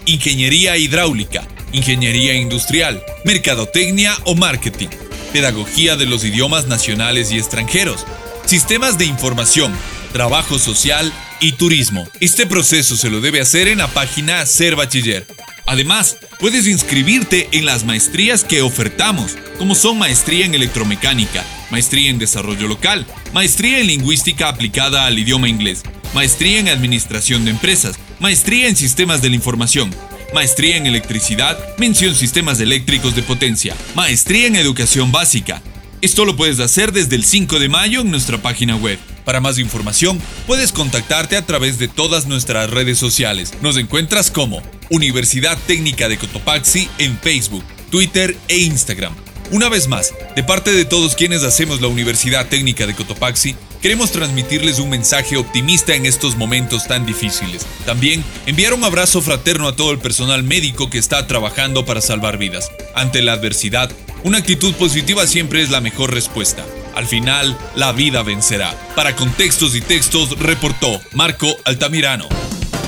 Ingeniería 0.06 0.78
Hidráulica, 0.78 1.46
Ingeniería 1.72 2.32
Industrial, 2.36 3.02
Mercadotecnia 3.26 4.16
o 4.24 4.34
Marketing, 4.34 4.88
Pedagogía 5.34 5.96
de 5.96 6.06
los 6.06 6.24
idiomas 6.24 6.68
nacionales 6.68 7.30
y 7.32 7.36
extranjeros, 7.36 8.06
Sistemas 8.46 8.96
de 8.96 9.04
Información, 9.04 9.74
Trabajo 10.14 10.58
Social 10.58 11.12
y 11.40 11.52
turismo. 11.52 12.08
Este 12.20 12.46
proceso 12.46 12.96
se 12.96 13.10
lo 13.10 13.20
debe 13.20 13.40
hacer 13.40 13.68
en 13.68 13.78
la 13.78 13.88
página 13.88 14.44
Ser 14.46 14.76
Bachiller. 14.76 15.26
Además, 15.66 16.18
puedes 16.38 16.66
inscribirte 16.66 17.48
en 17.52 17.64
las 17.64 17.84
maestrías 17.84 18.44
que 18.44 18.62
ofertamos, 18.62 19.36
como 19.58 19.74
son 19.74 19.98
maestría 19.98 20.46
en 20.46 20.54
electromecánica, 20.54 21.44
maestría 21.70 22.10
en 22.10 22.18
desarrollo 22.18 22.68
local, 22.68 23.04
maestría 23.32 23.80
en 23.80 23.88
lingüística 23.88 24.48
aplicada 24.48 25.06
al 25.06 25.18
idioma 25.18 25.48
inglés, 25.48 25.82
maestría 26.14 26.60
en 26.60 26.68
administración 26.68 27.44
de 27.44 27.50
empresas, 27.50 27.96
maestría 28.20 28.68
en 28.68 28.76
sistemas 28.76 29.22
de 29.22 29.30
la 29.30 29.34
información, 29.34 29.90
maestría 30.32 30.76
en 30.76 30.86
electricidad, 30.86 31.58
mención 31.78 32.14
sistemas 32.14 32.60
eléctricos 32.60 33.16
de 33.16 33.22
potencia, 33.22 33.74
maestría 33.96 34.46
en 34.46 34.56
educación 34.56 35.10
básica. 35.10 35.60
Esto 36.00 36.24
lo 36.24 36.36
puedes 36.36 36.60
hacer 36.60 36.92
desde 36.92 37.16
el 37.16 37.24
5 37.24 37.58
de 37.58 37.68
mayo 37.68 38.02
en 38.02 38.10
nuestra 38.10 38.40
página 38.40 38.76
web 38.76 38.98
para 39.26 39.40
más 39.40 39.58
información, 39.58 40.22
puedes 40.46 40.72
contactarte 40.72 41.36
a 41.36 41.44
través 41.44 41.78
de 41.78 41.88
todas 41.88 42.26
nuestras 42.26 42.70
redes 42.70 42.96
sociales. 42.96 43.52
Nos 43.60 43.76
encuentras 43.76 44.30
como 44.30 44.62
Universidad 44.88 45.58
Técnica 45.66 46.08
de 46.08 46.16
Cotopaxi 46.16 46.88
en 46.98 47.18
Facebook, 47.18 47.64
Twitter 47.90 48.36
e 48.46 48.58
Instagram. 48.58 49.12
Una 49.50 49.68
vez 49.68 49.88
más, 49.88 50.14
de 50.34 50.44
parte 50.44 50.72
de 50.72 50.84
todos 50.84 51.16
quienes 51.16 51.42
hacemos 51.42 51.80
la 51.80 51.88
Universidad 51.88 52.48
Técnica 52.48 52.86
de 52.86 52.94
Cotopaxi, 52.94 53.56
queremos 53.82 54.12
transmitirles 54.12 54.78
un 54.78 54.90
mensaje 54.90 55.36
optimista 55.36 55.94
en 55.94 56.06
estos 56.06 56.36
momentos 56.36 56.86
tan 56.86 57.04
difíciles. 57.04 57.66
También 57.84 58.24
enviar 58.46 58.74
un 58.74 58.84
abrazo 58.84 59.22
fraterno 59.22 59.66
a 59.66 59.74
todo 59.74 59.90
el 59.90 59.98
personal 59.98 60.44
médico 60.44 60.88
que 60.88 60.98
está 60.98 61.26
trabajando 61.26 61.84
para 61.84 62.00
salvar 62.00 62.38
vidas. 62.38 62.70
Ante 62.94 63.22
la 63.22 63.32
adversidad, 63.32 63.90
una 64.22 64.38
actitud 64.38 64.72
positiva 64.74 65.26
siempre 65.26 65.62
es 65.62 65.70
la 65.70 65.80
mejor 65.80 66.14
respuesta. 66.14 66.64
Al 66.96 67.06
final, 67.06 67.54
la 67.74 67.92
vida 67.92 68.22
vencerá. 68.22 68.74
Para 68.94 69.14
contextos 69.14 69.76
y 69.76 69.82
textos, 69.82 70.38
reportó 70.38 70.98
Marco 71.12 71.46
Altamirano. 71.66 72.24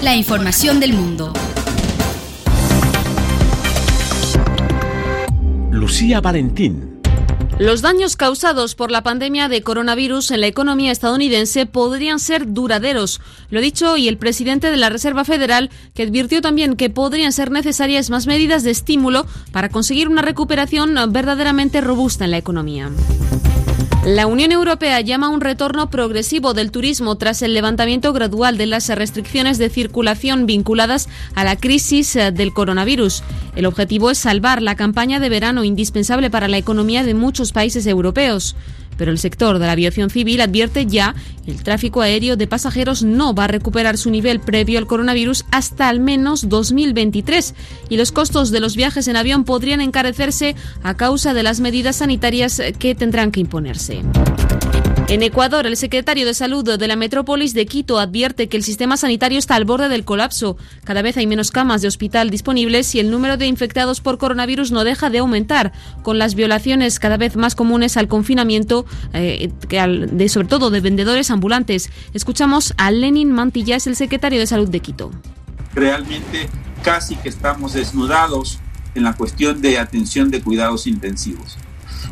La 0.03 0.17
información 0.17 0.81
del 0.81 0.95
mundo. 0.95 1.35
Lucía 5.71 6.23
Valentín. 6.23 6.99
Los 7.59 7.83
daños 7.83 8.17
causados 8.17 8.75
por 8.75 8.91
la 8.91 9.03
pandemia 9.03 9.50
de 9.50 9.62
coronavirus 9.62 10.31
en 10.31 10.41
la 10.41 10.47
economía 10.47 10.91
estadounidense 10.91 11.67
podrían 11.67 12.19
ser 12.19 12.55
duraderos. 12.55 13.21
Lo 13.50 13.59
ha 13.59 13.62
dicho 13.62 13.93
hoy 13.93 14.09
el 14.09 14.17
presidente 14.17 14.71
de 14.71 14.77
la 14.79 14.88
Reserva 14.88 15.27
Federal, 15.27 15.69
que 15.93 16.05
advirtió 16.05 16.41
también 16.41 16.77
que 16.77 16.88
podrían 16.88 17.33
ser 17.33 17.50
necesarias 17.50 18.09
más 18.09 18.27
medidas 18.27 18.62
de 18.62 18.71
estímulo 18.71 19.27
para 19.53 19.69
conseguir 19.69 20.09
una 20.09 20.23
recuperación 20.23 20.95
verdaderamente 21.12 21.83
robusta 21.83 22.25
en 22.25 22.31
la 22.31 22.38
economía. 22.38 22.91
La 24.09 24.27
Unión 24.27 24.53
Europea 24.53 25.03
llama 25.03 25.27
a 25.27 25.29
un 25.29 25.43
retorno 25.43 25.91
progresivo 25.91 26.55
del 26.55 26.71
turismo 26.71 27.17
tras 27.17 27.43
el 27.43 27.53
levantamiento 27.53 28.15
gradual 28.15 28.57
de 28.57 28.65
las 28.65 28.88
restricciones 28.88 29.59
de 29.59 29.69
circulación 29.69 30.47
vinculadas 30.47 31.11
a 31.35 31.45
la 31.45 31.57
crisis 31.57 32.17
eh, 32.17 32.33
del 32.33 32.55
coronavirus. 32.55 33.23
El 33.55 33.67
objetivo 33.67 34.11
es 34.11 34.17
salvar 34.17 34.62
la 34.62 34.77
campaña 34.77 35.21
de 35.21 35.29
verano 35.29 35.62
indispensable 35.62 36.31
para 36.31 36.49
la 36.49 36.57
economía 36.57 37.05
de 37.05 37.12
muchos 37.12 37.53
países 37.53 37.87
europeos 37.87 38.57
pero 38.99 39.11
el 39.11 39.19
sector 39.19 39.59
de 39.59 39.64
la 39.64 39.73
aviación 39.73 40.11
civil 40.11 40.43
advierte 40.43 40.85
ya 40.85 41.14
el 41.47 41.62
tráfico 41.62 42.02
aéreo 42.02 42.37
de 42.37 42.47
pasajeros 42.47 43.02
no 43.02 43.35
va 43.35 43.45
a 43.45 43.49
recuperar 43.49 43.97
su 43.97 44.11
nivel 44.11 44.40
previo 44.40 44.78
al 44.78 44.87
coronavirus 44.87 45.47
hasta 45.50 45.88
al 45.88 46.00
menos 46.00 46.50
2023 46.50 47.55
y 47.88 47.97
los 47.97 48.12
costos 48.12 48.50
de 48.50 48.61
los 48.61 48.76
viajes 48.76 49.09
en 49.09 49.17
avión 49.17 49.45
podrían 49.45 49.81
encarecerse 49.81 50.55
a 50.83 50.97
causa 50.99 51.33
de 51.33 51.43
las 51.43 51.61
medidas 51.61 51.97
sanitarias 51.97 52.61
que 52.78 52.95
tendrán 52.95 53.31
que 53.31 53.40
imponerse. 53.40 54.02
En 55.11 55.23
Ecuador, 55.23 55.67
el 55.67 55.79
secretario 55.79 56.27
de 56.27 56.35
Salud 56.35 56.79
de 56.79 56.87
la 56.87 56.95
metrópolis 56.95 57.55
de 57.55 57.65
Quito 57.65 57.99
advierte 57.99 58.50
que 58.50 58.59
el 58.59 58.62
sistema 58.62 58.99
sanitario 58.99 59.38
está 59.38 59.55
al 59.55 59.65
borde 59.65 59.88
del 59.88 60.05
colapso. 60.05 60.59
Cada 60.85 61.00
vez 61.00 61.17
hay 61.17 61.27
menos 61.27 61.50
camas 61.50 61.81
de 61.81 61.88
hospital 61.88 62.29
disponibles 62.29 62.95
y 62.95 63.00
el 63.00 63.11
número 63.11 63.38
de 63.38 63.47
infectados 63.47 64.03
por 64.03 64.19
coronavirus 64.19 64.71
no 64.71 64.85
deja 64.85 65.09
de 65.09 65.21
aumentar, 65.21 65.73
con 66.03 66.19
las 66.19 66.35
violaciones 66.35 66.99
cada 66.99 67.17
vez 67.17 67.37
más 67.37 67.55
comunes 67.55 67.97
al 67.97 68.07
confinamiento, 68.07 68.85
eh, 69.15 69.50
de, 69.71 70.29
sobre 70.29 70.47
todo 70.47 70.69
de 70.69 70.81
vendedores 70.81 71.31
ambulantes. 71.31 71.88
Escuchamos 72.12 72.75
a 72.77 72.91
Lenin 72.91 73.33
Mantillas, 73.33 73.87
el 73.87 73.97
secretario 73.97 74.38
de 74.38 74.47
Salud 74.47 74.69
de 74.69 74.81
Quito. 74.81 75.11
Realmente 75.73 76.50
casi 76.83 77.17
que 77.17 77.31
estamos 77.31 77.73
desnudados 77.73 78.59
en 78.95 79.05
la 79.05 79.15
cuestión 79.15 79.62
de 79.62 79.79
atención 79.79 80.31
de 80.31 80.43
cuidados 80.43 80.87
intensivos. 80.87 81.57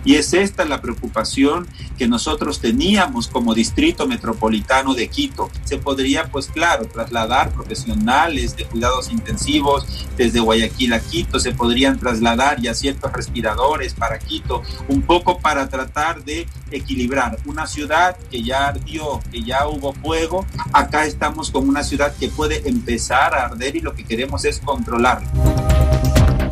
Y 0.05 0.17
es 0.17 0.33
esta 0.33 0.65
la 0.65 0.81
preocupación 0.81 1.67
que 1.99 2.09
nosotros 2.09 2.61
teníamos 2.61 3.29
como 3.29 3.55
distrito 3.55 4.07
metropolitano 4.07 4.95
de 4.95 5.09
Quito. 5.09 5.51
Se 5.65 5.79
podría, 5.79 6.31
pues 6.31 6.49
claro, 6.49 6.87
trasladar 6.87 7.53
profesionales 7.53 8.57
de 8.57 8.65
cuidados 8.65 9.11
intensivos 9.11 9.87
desde 10.17 10.41
Guayaquil 10.41 10.93
a 10.93 11.01
Quito, 11.01 11.41
se 11.41 11.53
podrían 11.53 11.99
trasladar 11.99 12.61
ya 12.61 12.75
ciertos 12.75 13.13
respiradores 13.13 13.95
para 13.95 14.19
Quito, 14.19 14.63
un 14.89 15.03
poco 15.03 15.39
para 15.39 15.69
tratar 15.69 16.25
de 16.25 16.47
equilibrar 16.71 17.39
una 17.45 17.67
ciudad 17.67 18.17
que 18.31 18.43
ya 18.43 18.69
ardió, 18.69 19.21
que 19.31 19.43
ya 19.43 19.67
hubo 19.69 19.93
fuego. 19.93 20.47
Acá 20.73 21.07
estamos 21.07 21.51
con 21.51 21.69
una 21.69 21.83
ciudad 21.83 22.15
que 22.17 22.29
puede 22.29 22.69
empezar 22.69 23.35
a 23.35 23.47
arder 23.47 23.77
y 23.77 23.81
lo 23.81 23.95
que 23.95 24.05
queremos 24.05 24.45
es 24.45 24.59
controlarlo. 24.61 25.76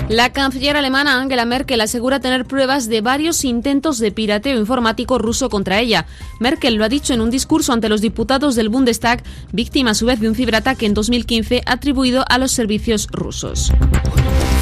La 0.08 0.32
canciller 0.32 0.76
alemana 0.76 1.18
Angela 1.18 1.46
Merkel 1.46 1.80
asegura 1.80 2.20
tener 2.20 2.44
pruebas 2.44 2.88
de 2.88 3.00
varios 3.00 3.42
intentos 3.44 3.98
de 3.98 4.12
pirateo 4.12 4.58
informático 4.58 5.18
ruso 5.18 5.48
contra 5.48 5.80
ella. 5.80 6.06
Merkel 6.40 6.74
lo 6.74 6.84
ha 6.84 6.90
dicho 6.90 7.14
en 7.14 7.22
un 7.22 7.30
discurso 7.30 7.72
ante 7.72 7.88
los 7.88 8.02
diputados 8.02 8.54
del 8.54 8.68
Bundestag, 8.68 9.22
víctima 9.52 9.92
a 9.92 9.94
su 9.94 10.04
vez 10.04 10.20
de 10.20 10.28
un 10.28 10.34
ciberataque 10.34 10.84
en 10.84 10.92
2015 10.92 11.62
atribuido 11.64 12.24
a 12.28 12.36
los 12.36 12.52
servicios 12.52 13.08
rusos. 13.10 13.72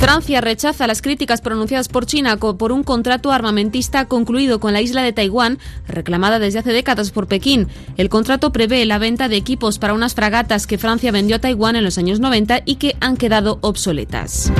Francia 0.00 0.40
rechaza 0.40 0.86
las 0.86 1.02
críticas 1.02 1.40
pronunciadas 1.40 1.88
por 1.88 2.06
China 2.06 2.36
por 2.36 2.72
un 2.72 2.82
contrato 2.82 3.30
armamentista 3.30 4.06
concluido 4.06 4.58
con 4.58 4.72
la 4.72 4.80
isla 4.80 5.02
de 5.02 5.12
Taiwán, 5.12 5.58
reclamada 5.86 6.38
desde 6.38 6.60
hace 6.60 6.72
décadas 6.72 7.10
por 7.10 7.26
Pekín. 7.28 7.68
El 7.96 8.08
contrato 8.08 8.52
prevé 8.52 8.84
la 8.84 8.98
venta 8.98 9.28
de 9.28 9.36
equipos 9.36 9.78
para 9.78 9.94
unas 9.94 10.14
fragatas 10.14 10.66
que 10.66 10.78
Francia 10.78 11.12
vendió 11.12 11.36
a 11.36 11.38
Taiwán 11.40 11.76
en 11.76 11.84
los 11.84 11.98
años 11.98 12.18
90 12.18 12.62
y 12.64 12.76
que 12.76 12.96
han 13.00 13.16
quedado 13.16 13.58
obsoletas. 13.60 14.52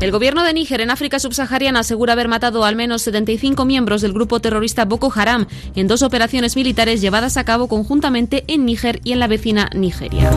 El 0.00 0.10
gobierno 0.10 0.44
de 0.44 0.52
Níger 0.52 0.82
en 0.82 0.90
África 0.90 1.18
subsahariana 1.18 1.80
asegura 1.80 2.12
haber 2.12 2.28
matado 2.28 2.64
al 2.64 2.76
menos 2.76 3.02
75 3.02 3.64
miembros 3.64 4.02
del 4.02 4.12
grupo 4.12 4.40
terrorista 4.40 4.84
Boko 4.84 5.10
Haram 5.14 5.46
en 5.74 5.88
dos 5.88 6.02
operaciones 6.02 6.54
militares 6.54 7.00
llevadas 7.00 7.38
a 7.38 7.44
cabo 7.44 7.66
conjuntamente 7.66 8.44
en 8.46 8.66
Níger 8.66 9.00
y 9.04 9.12
en 9.12 9.20
la 9.20 9.26
vecina 9.26 9.70
Nigeria. 9.74 10.30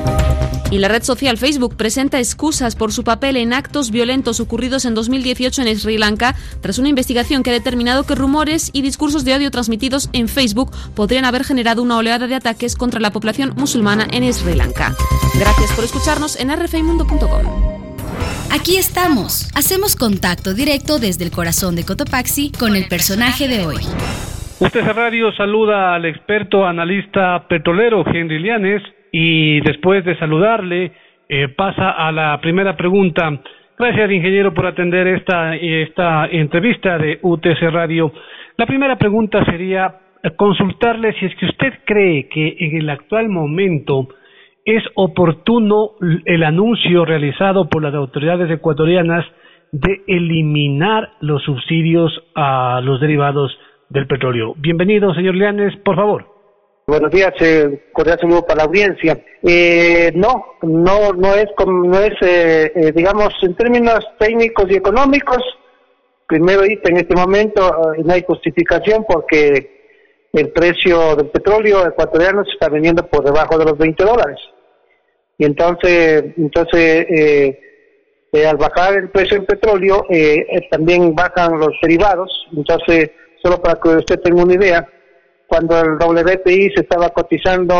Y 0.72 0.78
la 0.78 0.88
red 0.88 1.04
social 1.04 1.38
Facebook 1.38 1.75
presenta 1.75 2.20
excusas 2.20 2.75
por 2.75 2.94
su 2.94 3.04
papel 3.04 3.36
en 3.38 3.54
actos 3.54 3.92
violentos 3.92 4.39
ocurridos 4.39 4.86
en 4.86 4.94
2018 4.94 5.63
en 5.63 5.80
Sri 5.80 5.98
Lanka, 5.98 6.36
tras 6.62 6.78
una 6.78 6.89
investigación 6.89 7.44
que 7.44 7.50
ha 7.50 7.54
determinado 7.54 8.04
que 8.04 8.16
rumores 8.16 8.70
y 8.72 8.82
discursos 8.82 9.25
de 9.25 9.34
odio 9.34 9.51
transmitidos 9.51 10.10
en 10.13 10.30
Facebook 10.30 10.72
podrían 10.94 11.25
haber 11.25 11.44
generado 11.44 11.82
una 11.82 11.98
oleada 11.98 12.28
de 12.28 12.36
ataques 12.36 12.75
contra 12.75 13.00
la 13.00 13.12
población 13.12 13.54
musulmana 13.58 14.08
en 14.12 14.32
Sri 14.32 14.54
Lanka. 14.54 14.96
Gracias 15.39 15.72
por 15.74 15.84
escucharnos 15.84 16.39
en 16.39 16.56
rfimundo.com. 16.56 17.88
Aquí 18.51 18.77
estamos. 18.77 19.46
Hacemos 19.53 19.96
contacto 19.96 20.56
directo 20.58 20.98
desde 20.98 21.24
el 21.24 21.29
corazón 21.29 21.75
de 21.75 21.86
Cotopaxi 21.86 22.51
con 22.51 22.75
el 22.75 22.89
personaje 22.89 23.48
de 23.48 23.62
hoy. 23.62 23.86
Usted 24.60 24.82
Radio 24.89 25.32
saluda 25.34 25.94
al 25.94 26.06
experto 26.06 26.65
analista 26.65 27.48
petrolero 27.48 28.03
Henry 28.06 28.39
Lianes 28.39 28.82
y 29.12 29.62
después 29.62 30.03
de 30.03 30.18
saludarle 30.18 30.91
eh, 31.29 31.48
pasa 31.50 31.91
a 31.91 32.12
la 32.12 32.41
primera 32.41 32.75
pregunta. 32.75 33.39
Gracias, 33.77 34.12
ingeniero, 34.12 34.51
por 34.51 34.65
atender 34.65 35.06
esta, 35.08 35.56
esta 35.56 36.25
entrevista 36.25 36.98
de 36.98 37.20
UTC 37.22 37.62
Radio. 37.72 38.12
La 38.58 38.65
primera 38.65 38.98
pregunta 38.98 39.46
sería 39.46 39.96
consultarle 40.38 41.13
si 41.20 41.27
es 41.27 41.36
que 41.36 41.46
usted 41.46 41.74
cree 41.86 42.27
que 42.27 42.58
en 42.60 42.77
el 42.77 42.89
actual 42.89 43.29
momento 43.29 44.10
es 44.70 44.84
oportuno 44.94 45.96
el 46.26 46.44
anuncio 46.44 47.04
realizado 47.04 47.68
por 47.70 47.82
las 47.82 47.94
autoridades 47.96 48.52
ecuatorianas 48.52 49.26
de 49.72 50.04
eliminar 50.08 51.10
los 51.22 51.44
subsidios 51.44 52.12
a 52.36 52.80
los 52.84 53.02
derivados 53.02 53.52
del 53.90 54.06
petróleo. 54.06 54.54
Bienvenido, 54.58 55.14
señor 55.16 55.34
Leanes, 55.36 55.76
por 55.84 55.96
favor. 55.96 56.26
Buenos 56.86 57.10
días, 57.12 57.34
eh, 57.40 57.90
cordial 57.94 58.20
saludo 58.20 58.46
para 58.46 58.58
la 58.58 58.64
audiencia. 58.66 59.20
Eh, 59.42 60.12
no, 60.14 60.46
no, 60.62 61.14
no 61.14 61.34
es, 61.34 61.48
no 61.66 62.00
es, 62.00 62.14
eh, 62.22 62.72
eh, 62.76 62.92
digamos, 62.96 63.30
en 63.42 63.56
términos 63.56 64.00
técnicos 64.20 64.66
y 64.70 64.76
económicos. 64.76 65.40
Primero 66.28 66.64
en 66.64 66.98
este 66.98 67.16
momento 67.16 67.62
no 68.04 68.14
hay 68.14 68.24
justificación 68.24 69.04
porque 69.08 70.28
el 70.32 70.50
precio 70.50 71.16
del 71.16 71.30
petróleo 71.30 71.88
ecuatoriano 71.88 72.44
se 72.44 72.52
está 72.52 72.70
vendiendo 72.70 73.08
por 73.08 73.24
debajo 73.24 73.58
de 73.58 73.66
los 73.66 73.76
20 73.80 74.04
dólares 74.06 74.38
y 75.39 75.46
entonces, 75.46 76.25
entonces 76.38 77.05
eh, 77.10 77.60
eh, 78.34 78.46
al 78.46 78.58
bajar 78.58 78.96
el 78.96 79.10
precio 79.10 79.38
del 79.38 79.46
petróleo, 79.46 80.05
eh, 80.10 80.67
también 80.69 81.15
bajan 81.15 81.58
los 81.58 81.72
derivados. 81.81 82.29
Entonces, 82.55 83.12
solo 83.41 83.62
para 83.62 83.79
que 83.79 83.89
usted 83.89 84.19
tenga 84.19 84.43
una 84.43 84.55
idea, 84.55 84.86
cuando 85.48 85.79
el 85.79 85.93
WTI 85.93 86.72
se 86.75 86.81
estaba 86.81 87.10
cotizando 87.12 87.74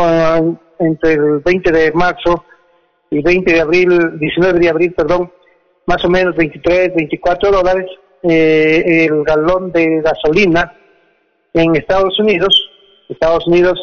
entre 0.78 1.12
el 1.12 1.40
20 1.44 1.70
de 1.70 1.92
marzo 1.92 2.46
y 3.10 3.22
20 3.22 3.52
de 3.52 3.60
abril, 3.60 4.18
19 4.18 4.58
de 4.58 4.68
abril, 4.70 4.94
perdón, 4.94 5.30
más 5.84 6.02
o 6.02 6.08
menos 6.08 6.34
23, 6.36 6.94
24 6.94 7.50
dólares, 7.52 7.90
el 8.22 9.22
galón 9.22 9.70
de 9.70 10.00
gasolina 10.00 10.74
en 11.52 11.76
Estados 11.76 12.18
Unidos, 12.18 12.70
Estados 13.08 13.46
Unidos, 13.46 13.78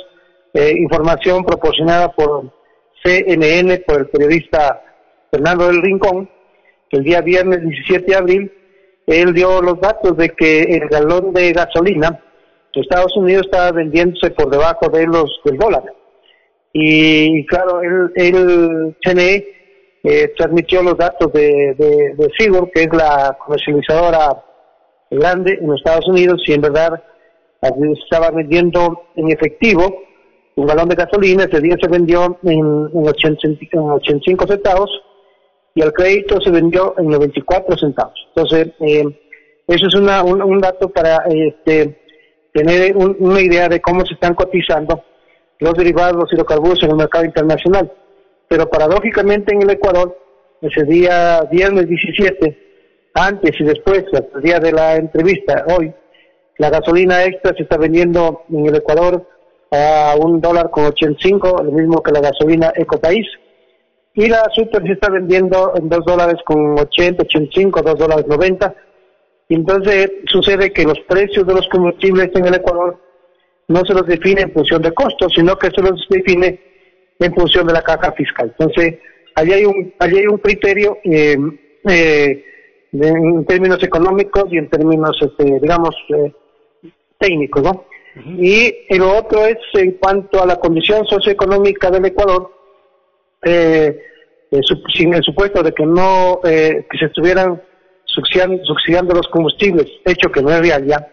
información 0.54 1.46
proporcionada 1.46 2.12
por 2.12 2.57
CNN 3.08 3.80
por 3.80 4.00
el 4.00 4.08
periodista 4.08 4.82
Fernando 5.32 5.68
del 5.68 5.82
Rincón, 5.82 6.30
que 6.90 6.98
el 6.98 7.04
día 7.04 7.22
viernes 7.22 7.62
17 7.62 8.06
de 8.06 8.16
abril, 8.16 8.52
él 9.08 9.34
dio 9.34 9.62
los 9.62 9.80
datos 9.80 10.18
de 10.18 10.30
que 10.30 10.62
el 10.64 10.88
galón 10.90 11.34
de 11.34 11.54
gasolina 11.54 12.22
de 12.74 12.82
Estados 12.82 13.16
Unidos 13.16 13.46
estaba 13.46 13.72
vendiéndose 13.72 14.32
por 14.32 14.50
debajo 14.50 14.90
de 14.90 15.08
los 15.08 15.40
del 15.46 15.58
dólar. 15.58 15.84
Y 16.74 17.46
claro, 17.48 17.82
el, 17.82 18.12
el 18.16 18.96
CNE 19.02 19.48
eh, 20.04 20.34
transmitió 20.38 20.84
los 20.84 20.98
datos 20.98 21.32
de, 21.34 21.76
de, 21.78 22.16
de 22.16 22.72
que 22.74 22.84
es 22.84 22.90
la 22.94 23.38
comercializadora 23.44 24.44
grande 25.10 25.58
en 25.62 25.74
Estados 25.74 26.08
Unidos, 26.08 26.42
y 26.46 26.54
en 26.54 26.62
verdad 26.62 27.02
estaba 28.04 28.32
vendiendo 28.32 29.08
en 29.16 29.32
efectivo 29.32 30.07
un 30.58 30.66
galón 30.66 30.90
de 30.90 30.96
gasolina 30.96 31.44
ese 31.44 31.62
día 31.62 31.76
se 31.80 31.88
vendió 31.88 32.40
en, 32.44 32.90
en, 32.92 33.08
85 33.08 34.48
centavos 34.48 34.90
y 35.76 35.82
el 35.82 35.94
crédito 35.94 36.42
se 36.42 36.50
vendió 36.50 36.96
en 36.98 37.10
94 37.10 37.78
centavos. 37.78 38.16
Entonces, 38.30 38.70
eh, 38.80 39.04
eso 39.68 39.88
es 39.88 39.94
una, 39.94 40.24
un, 40.24 40.60
dato 40.60 40.90
para 40.90 41.18
este, 41.30 42.02
tener 42.52 42.98
una 42.98 43.40
idea 43.40 43.70
de 43.70 43.80
cómo 43.80 44.04
se 44.04 44.16
están 44.16 44.34
cotizando 44.34 45.04
los 45.60 45.74
derivados, 45.76 46.16
los 46.16 46.34
hidrocarburos 46.34 46.82
en 46.82 46.90
el 46.90 46.96
mercado 46.96 47.26
internacional. 47.26 47.92
Pero 48.48 48.68
paradójicamente 48.68 49.54
en 49.54 49.62
el 49.62 49.70
Ecuador, 49.70 50.18
ese 50.62 50.86
día 50.86 51.42
viernes 51.52 51.88
17, 51.88 53.12
antes 53.14 53.52
y 53.60 53.64
después, 53.64 54.06
el 54.12 54.42
día 54.42 54.60
de 54.60 54.72
la 54.72 54.96
entrevista, 54.96 55.66
hoy, 55.78 55.94
la 56.58 56.72
gasolina 56.72 57.26
extra 57.26 57.54
se 57.56 57.62
está 57.62 57.78
vendiendo 57.78 58.42
en 58.52 58.66
el 58.66 58.76
Ecuador 58.76 59.37
a 59.72 60.16
un 60.20 60.40
dólar 60.40 60.70
con 60.70 60.86
85, 60.86 61.64
lo 61.64 61.72
mismo 61.72 62.02
que 62.02 62.12
la 62.12 62.22
gasolina 62.22 62.72
Ecopaís. 62.76 63.28
Y 64.14 64.28
la 64.28 64.50
super 64.54 64.82
se 64.84 64.94
está 64.94 65.10
vendiendo 65.12 65.74
en 65.76 65.90
dos 65.90 66.04
dólares 66.06 66.42
con 66.44 66.80
80, 66.80 67.24
85, 67.24 67.82
dos 67.82 68.00
dólares 68.00 68.26
90. 68.28 68.76
Y 69.50 69.56
entonces 69.56 70.12
sucede 70.26 70.72
que 70.74 70.84
los 70.84 71.00
precios 71.02 71.46
de 71.46 71.54
los 71.54 71.68
combustibles 71.70 72.30
en 72.34 72.46
el 72.46 72.56
Ecuador 72.56 73.00
no 73.68 73.82
se 73.86 73.94
los 73.94 74.08
define 74.08 74.42
en 74.42 74.54
función 74.54 74.82
de 74.82 74.94
costos, 74.94 75.32
sino 75.36 75.56
que 75.58 75.70
se 75.70 75.82
los 75.82 76.08
define 76.10 76.60
en 77.20 77.34
función 77.34 77.68
de 77.68 77.74
la 77.74 77.82
caja 77.82 78.12
fiscal. 78.14 78.54
Entonces, 78.58 79.00
allí 79.36 79.54
hay 79.54 79.66
un, 79.66 79.94
allí 80.00 80.18
hay 80.18 80.28
un 80.28 80.38
criterio 80.38 80.98
eh, 81.04 81.38
eh, 81.88 82.44
en 82.94 83.46
términos 83.46 83.84
económicos 83.84 84.46
y 84.52 84.58
en 84.58 84.70
términos, 84.70 85.18
este, 85.22 85.60
digamos, 85.60 85.96
eh, 86.10 86.32
técnicos, 87.20 87.64
¿no? 87.64 87.86
Y 88.26 88.86
el 88.90 89.02
otro 89.02 89.46
es 89.46 89.58
en 89.74 89.94
cuanto 89.94 90.42
a 90.42 90.46
la 90.46 90.58
condición 90.58 91.06
socioeconómica 91.06 91.90
del 91.92 92.06
Ecuador, 92.06 92.52
eh, 93.44 94.04
eh 94.52 94.62
sin 94.94 95.14
el 95.14 95.24
supuesto 95.24 95.62
de 95.62 95.74
que 95.74 95.86
no 95.86 96.40
eh, 96.44 96.88
que 96.90 96.98
se 96.98 97.06
estuvieran 97.06 97.62
subsidiando, 98.06 99.14
los 99.14 99.28
combustibles, 99.28 99.86
hecho 100.06 100.32
que 100.32 100.42
no 100.42 100.50
es 100.50 100.60
real 100.60 100.86
ya, 100.86 101.08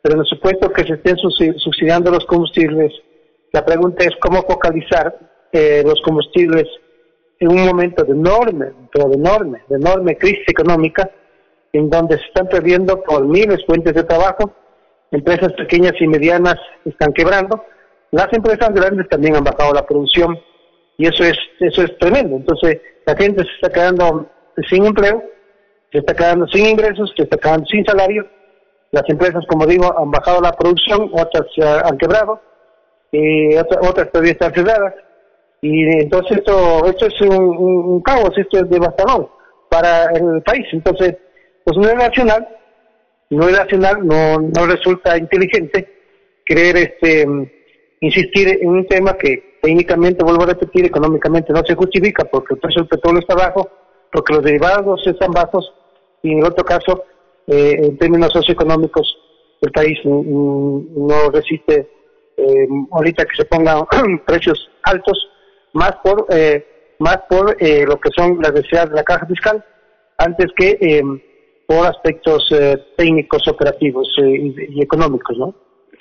pero 0.00 0.14
en 0.14 0.20
el 0.20 0.26
supuesto 0.26 0.72
que 0.72 0.84
se 0.84 0.94
estén 0.94 1.16
subsidiando 1.16 2.10
los 2.10 2.24
combustibles, 2.24 2.92
la 3.52 3.64
pregunta 3.64 4.04
es 4.04 4.12
cómo 4.20 4.42
focalizar 4.42 5.16
eh, 5.52 5.82
los 5.84 6.00
combustibles 6.02 6.64
en 7.38 7.48
un 7.48 7.66
momento 7.66 8.02
de 8.04 8.12
enorme, 8.12 8.72
pero 8.90 9.08
de 9.08 9.16
enorme, 9.16 9.62
de 9.68 9.76
enorme 9.76 10.16
crisis 10.16 10.48
económica, 10.48 11.10
en 11.72 11.88
donde 11.88 12.18
se 12.18 12.24
están 12.24 12.48
perdiendo 12.48 13.02
por 13.02 13.26
miles 13.26 13.64
fuentes 13.66 13.94
de 13.94 14.04
trabajo, 14.04 14.52
empresas 15.12 15.52
pequeñas 15.52 15.92
y 16.00 16.08
medianas 16.08 16.56
están 16.84 17.12
quebrando, 17.12 17.64
las 18.10 18.32
empresas 18.32 18.70
grandes 18.74 19.08
también 19.08 19.36
han 19.36 19.44
bajado 19.44 19.72
la 19.72 19.86
producción 19.86 20.38
y 20.98 21.06
eso 21.06 21.24
es 21.24 21.38
eso 21.60 21.82
es 21.82 21.96
tremendo. 21.98 22.36
Entonces 22.36 22.80
la 23.06 23.16
gente 23.16 23.44
se 23.44 23.50
está 23.54 23.70
quedando 23.70 24.26
sin 24.68 24.84
empleo, 24.84 25.22
se 25.90 25.98
está 25.98 26.14
quedando 26.14 26.46
sin 26.48 26.66
ingresos, 26.66 27.12
se 27.16 27.22
está 27.22 27.36
quedando 27.36 27.66
sin 27.66 27.84
salario. 27.84 28.28
Las 28.90 29.08
empresas, 29.08 29.44
como 29.48 29.66
digo, 29.66 29.98
han 29.98 30.10
bajado 30.10 30.40
la 30.42 30.52
producción, 30.52 31.10
otras 31.14 31.46
han 31.84 31.96
quebrado, 31.96 32.40
y 33.10 33.56
otras, 33.56 34.10
todavía 34.10 34.32
están 34.32 34.52
cerradas. 34.52 34.94
Y 35.60 35.84
entonces 36.02 36.38
esto, 36.38 36.86
esto 36.86 37.06
es 37.06 37.20
un, 37.20 38.02
caos, 38.02 38.30
esto 38.36 38.58
es 38.58 38.68
devastador 38.68 39.30
para 39.70 40.06
el 40.12 40.42
país. 40.42 40.66
Entonces, 40.72 41.16
pues 41.64 41.76
no 41.76 41.94
nacional 41.94 42.48
no 43.32 43.48
es 43.48 43.56
racional, 43.56 44.06
no, 44.06 44.38
no 44.38 44.66
resulta 44.66 45.16
inteligente 45.16 45.88
querer 46.44 46.76
este, 46.76 47.26
insistir 48.00 48.58
en 48.60 48.68
un 48.68 48.86
tema 48.86 49.14
que 49.14 49.58
técnicamente, 49.62 50.24
vuelvo 50.24 50.42
a 50.42 50.46
repetir, 50.46 50.86
económicamente 50.86 51.52
no 51.52 51.62
se 51.64 51.74
justifica 51.74 52.24
porque 52.24 52.54
el 52.54 52.60
precio 52.60 52.82
del 52.82 52.88
petróleo 52.88 53.20
está 53.20 53.34
bajo, 53.34 53.68
porque 54.12 54.34
los 54.34 54.42
derivados 54.42 55.06
están 55.06 55.30
bajos 55.30 55.72
y 56.22 56.32
en 56.32 56.38
el 56.38 56.44
otro 56.44 56.64
caso, 56.64 57.04
eh, 57.46 57.76
en 57.78 57.98
términos 57.98 58.32
socioeconómicos, 58.32 59.16
el 59.60 59.70
país 59.70 59.98
no 60.04 61.30
resiste 61.32 61.88
eh, 62.36 62.68
ahorita 62.90 63.24
que 63.24 63.36
se 63.36 63.44
pongan 63.44 63.84
precios 64.26 64.70
altos, 64.82 65.28
más 65.72 65.92
por 66.02 66.26
eh, 66.30 66.66
más 66.98 67.18
por 67.28 67.56
eh, 67.58 67.84
lo 67.86 67.98
que 67.98 68.10
son 68.14 68.38
las 68.40 68.52
necesidades 68.52 68.90
de 68.90 68.96
la 68.96 69.04
caja 69.04 69.26
fiscal, 69.26 69.64
antes 70.18 70.46
que 70.56 70.78
em, 70.80 71.20
por 71.72 71.86
aspectos 71.86 72.46
técnicos, 72.98 73.48
operativos 73.48 74.06
y, 74.18 74.78
y, 74.78 74.82
económicos, 74.82 75.38
¿no? 75.38 75.54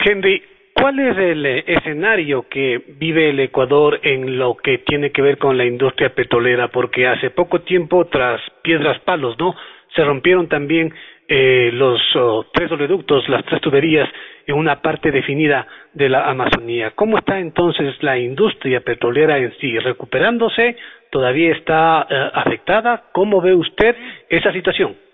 Henry, 0.03 0.43
¿cuál 0.73 0.99
es 0.99 1.17
el 1.17 1.45
escenario 1.45 2.45
que 2.49 2.83
vive 2.99 3.29
el 3.29 3.39
Ecuador 3.39 3.97
en 4.03 4.37
lo 4.37 4.57
que 4.57 4.79
tiene 4.79 5.11
que 5.11 5.21
ver 5.21 5.37
con 5.37 5.57
la 5.57 5.63
industria 5.63 6.13
petrolera? 6.13 6.67
Porque 6.67 7.07
hace 7.07 7.29
poco 7.29 7.61
tiempo, 7.61 8.05
tras 8.07 8.41
piedras 8.61 8.99
palos, 9.05 9.37
¿no? 9.39 9.55
Se 9.95 10.03
rompieron 10.03 10.49
también 10.49 10.93
eh, 11.29 11.69
los 11.71 12.01
oh, 12.17 12.47
tres 12.51 12.69
oleoductos, 12.69 13.29
las 13.29 13.45
tres 13.45 13.61
tuberías 13.61 14.09
en 14.45 14.55
una 14.55 14.81
parte 14.81 15.09
definida 15.09 15.65
de 15.93 16.09
la 16.09 16.29
Amazonía. 16.29 16.91
¿Cómo 16.95 17.17
está 17.17 17.39
entonces 17.39 17.95
la 18.03 18.17
industria 18.17 18.81
petrolera 18.81 19.37
en 19.37 19.53
sí? 19.61 19.79
¿Recuperándose? 19.79 20.75
¿Todavía 21.09 21.53
está 21.53 22.05
eh, 22.09 22.31
afectada? 22.33 23.03
¿Cómo 23.13 23.39
ve 23.39 23.53
usted 23.53 23.95
esa 24.27 24.51
situación? 24.51 25.10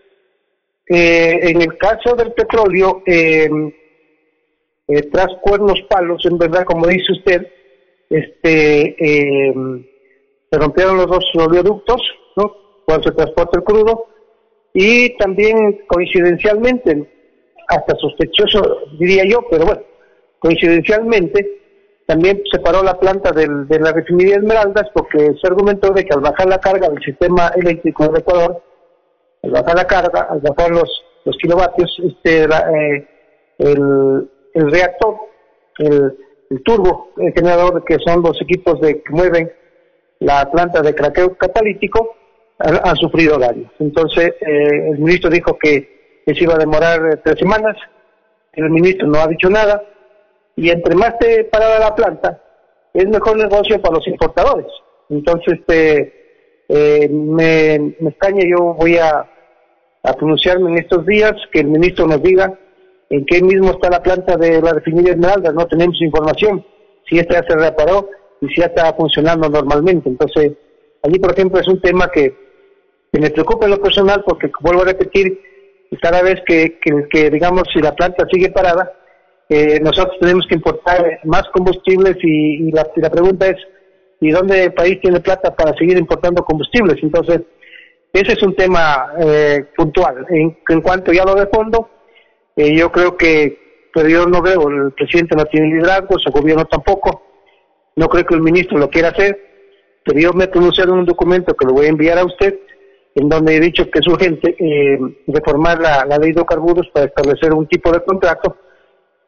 Eh, 0.89 1.39
en 1.49 1.61
el 1.61 1.77
caso 1.77 2.15
del 2.15 2.31
petróleo, 2.33 3.01
em, 3.05 3.71
tras 5.11 5.27
cuernos 5.41 5.81
palos, 5.89 6.25
en 6.25 6.37
verdad, 6.37 6.63
como 6.63 6.87
dice 6.87 7.11
usted, 7.11 7.47
este, 8.09 8.95
em, 9.49 9.85
se 10.49 10.57
rompieron 10.57 10.97
los 10.97 11.07
dos 11.07 11.25
oleoductos, 11.35 12.01
¿no? 12.37 12.55
Cuando 12.85 13.09
se 13.09 13.15
transporta 13.15 13.59
el 13.59 13.65
crudo, 13.65 14.07
y 14.73 15.17
también 15.17 15.85
coincidencialmente, 15.87 17.09
hasta 17.67 17.95
sospechoso 17.97 18.61
diría 18.97 19.23
yo, 19.25 19.39
pero 19.49 19.65
bueno, 19.65 19.81
coincidencialmente 20.39 21.57
también 22.05 22.41
se 22.49 22.59
paró 22.59 22.81
la 22.83 22.97
planta 22.97 23.31
del, 23.31 23.67
de 23.67 23.79
la 23.79 23.91
refinería 23.91 24.37
Esmeraldas 24.37 24.87
porque 24.93 25.33
se 25.41 25.47
argumentó 25.47 25.91
de 25.91 26.05
que 26.05 26.13
al 26.13 26.21
bajar 26.21 26.47
la 26.47 26.59
carga 26.59 26.87
del 26.89 27.03
sistema 27.03 27.51
eléctrico 27.57 28.07
del 28.07 28.21
Ecuador, 28.21 28.63
al 29.43 29.51
bajar 29.51 29.75
la 29.75 29.87
carga, 29.87 30.27
al 30.29 30.39
bajar 30.41 30.71
los, 30.71 31.37
kilovatios, 31.41 32.01
este, 32.03 32.43
eh, 32.43 33.07
el, 33.59 34.71
reactor, 34.71 35.15
el, 35.79 36.63
turbo, 36.63 37.11
el 37.17 37.33
generador, 37.33 37.83
que 37.83 37.97
son 38.05 38.21
los 38.21 38.41
equipos 38.41 38.79
de, 38.81 39.01
que 39.01 39.13
mueven 39.13 39.51
la 40.19 40.49
planta 40.49 40.81
de 40.81 40.95
craqueo 40.95 41.35
catalítico, 41.37 42.15
han, 42.59 42.95
sufrido 42.95 43.37
daños. 43.37 43.71
Entonces, 43.79 44.33
eh, 44.41 44.89
el 44.91 44.99
ministro 44.99 45.29
dijo 45.29 45.57
que, 45.59 45.95
se 46.25 46.43
iba 46.43 46.55
a 46.55 46.59
demorar 46.59 46.99
eh, 47.05 47.21
tres 47.23 47.39
semanas, 47.39 47.77
el 48.53 48.69
ministro 48.69 49.07
no 49.07 49.19
ha 49.19 49.27
dicho 49.27 49.49
nada, 49.49 49.81
y 50.55 50.69
entre 50.69 50.95
más 50.95 51.13
se 51.21 51.43
parada 51.45 51.79
la 51.79 51.95
planta, 51.95 52.41
es 52.93 53.07
mejor 53.07 53.37
negocio 53.37 53.79
para 53.81 53.95
los 53.95 54.07
importadores. 54.07 54.65
Entonces, 55.09 55.59
este, 55.59 56.16
eh, 56.69 57.09
me, 57.09 57.95
me 57.99 58.09
extraña, 58.09 58.43
yo 58.47 58.73
voy 58.73 58.97
a, 58.97 59.29
pronunciarme 60.17 60.71
en 60.71 60.77
estos 60.77 61.05
días, 61.05 61.33
que 61.51 61.59
el 61.59 61.67
ministro 61.67 62.07
nos 62.07 62.23
diga 62.23 62.57
en 63.09 63.25
qué 63.25 63.41
mismo 63.41 63.71
está 63.71 63.89
la 63.89 64.01
planta 64.01 64.37
de 64.37 64.61
la 64.61 64.71
refinería 64.71 65.11
Esmeralda, 65.11 65.51
no 65.51 65.67
tenemos 65.67 66.01
información, 66.01 66.65
si 67.09 67.19
esta 67.19 67.41
ya 67.41 67.47
se 67.47 67.57
reparó 67.57 68.09
y 68.39 68.47
si 68.47 68.61
ya 68.61 68.67
está 68.67 68.93
funcionando 68.93 69.49
normalmente. 69.49 70.07
Entonces, 70.07 70.53
allí, 71.03 71.19
por 71.19 71.31
ejemplo, 71.31 71.59
es 71.59 71.67
un 71.67 71.81
tema 71.81 72.09
que 72.09 72.33
que 73.11 73.19
me 73.19 73.29
preocupa 73.29 73.65
en 73.65 73.71
lo 73.71 73.81
personal 73.81 74.23
porque, 74.25 74.51
vuelvo 74.61 74.81
a 74.81 74.85
repetir, 74.85 75.39
cada 76.01 76.21
vez 76.21 76.41
que, 76.45 76.77
que, 77.09 77.29
digamos, 77.29 77.63
si 77.73 77.79
la 77.79 77.95
planta 77.95 78.25
sigue 78.31 78.49
parada, 78.49 78.91
eh, 79.49 79.79
nosotros 79.81 80.17
tenemos 80.19 80.45
que 80.47 80.55
importar 80.55 81.19
más 81.23 81.43
combustibles 81.53 82.17
y, 82.21 82.71
la, 82.71 82.83
pregunta 83.09 83.47
es, 83.47 83.55
¿y 84.19 84.31
dónde 84.31 84.65
el 84.65 84.73
país 84.73 84.99
tiene 85.01 85.19
plata 85.19 85.55
para 85.55 85.75
seguir 85.77 85.97
importando 85.97 86.43
combustibles? 86.43 86.97
Entonces, 87.01 87.41
ese 88.13 88.33
es 88.33 88.43
un 88.43 88.55
tema 88.55 89.13
eh, 89.19 89.65
puntual. 89.75 90.25
En, 90.29 90.81
cuanto 90.81 91.11
ya 91.11 91.23
lo 91.25 91.35
de 91.35 91.47
fondo, 91.47 91.89
eh, 92.55 92.75
yo 92.75 92.91
creo 92.91 93.17
que, 93.17 93.89
pero 93.93 94.09
yo 94.09 94.25
no 94.25 94.41
veo, 94.41 94.69
el 94.69 94.91
presidente 94.93 95.35
no 95.35 95.45
tiene 95.45 95.67
liderazgo, 95.67 96.17
su 96.17 96.31
gobierno 96.31 96.65
tampoco, 96.65 97.23
no 97.95 98.07
creo 98.07 98.25
que 98.25 98.35
el 98.35 98.41
ministro 98.41 98.77
lo 98.77 98.89
quiera 98.89 99.09
hacer, 99.09 99.39
pero 100.03 100.19
yo 100.19 100.33
me 100.33 100.45
he 100.45 100.47
pronunciado 100.47 100.93
en 100.93 100.99
un 100.99 101.05
documento 101.05 101.55
que 101.55 101.65
lo 101.65 101.73
voy 101.73 101.87
a 101.87 101.89
enviar 101.89 102.17
a 102.17 102.25
usted, 102.25 102.59
en 103.15 103.29
donde 103.29 103.55
he 103.55 103.59
dicho 103.59 103.89
que 103.89 103.99
es 103.99 104.07
urgente 104.07 104.55
eh, 104.59 104.99
reformar 105.27 105.79
la, 105.79 106.05
ley 106.05 106.19
de 106.19 106.29
hidrocarburos 106.29 106.87
para 106.93 107.07
establecer 107.07 107.53
un 107.53 107.67
tipo 107.67 107.91
de 107.91 108.03
contrato 108.03 108.55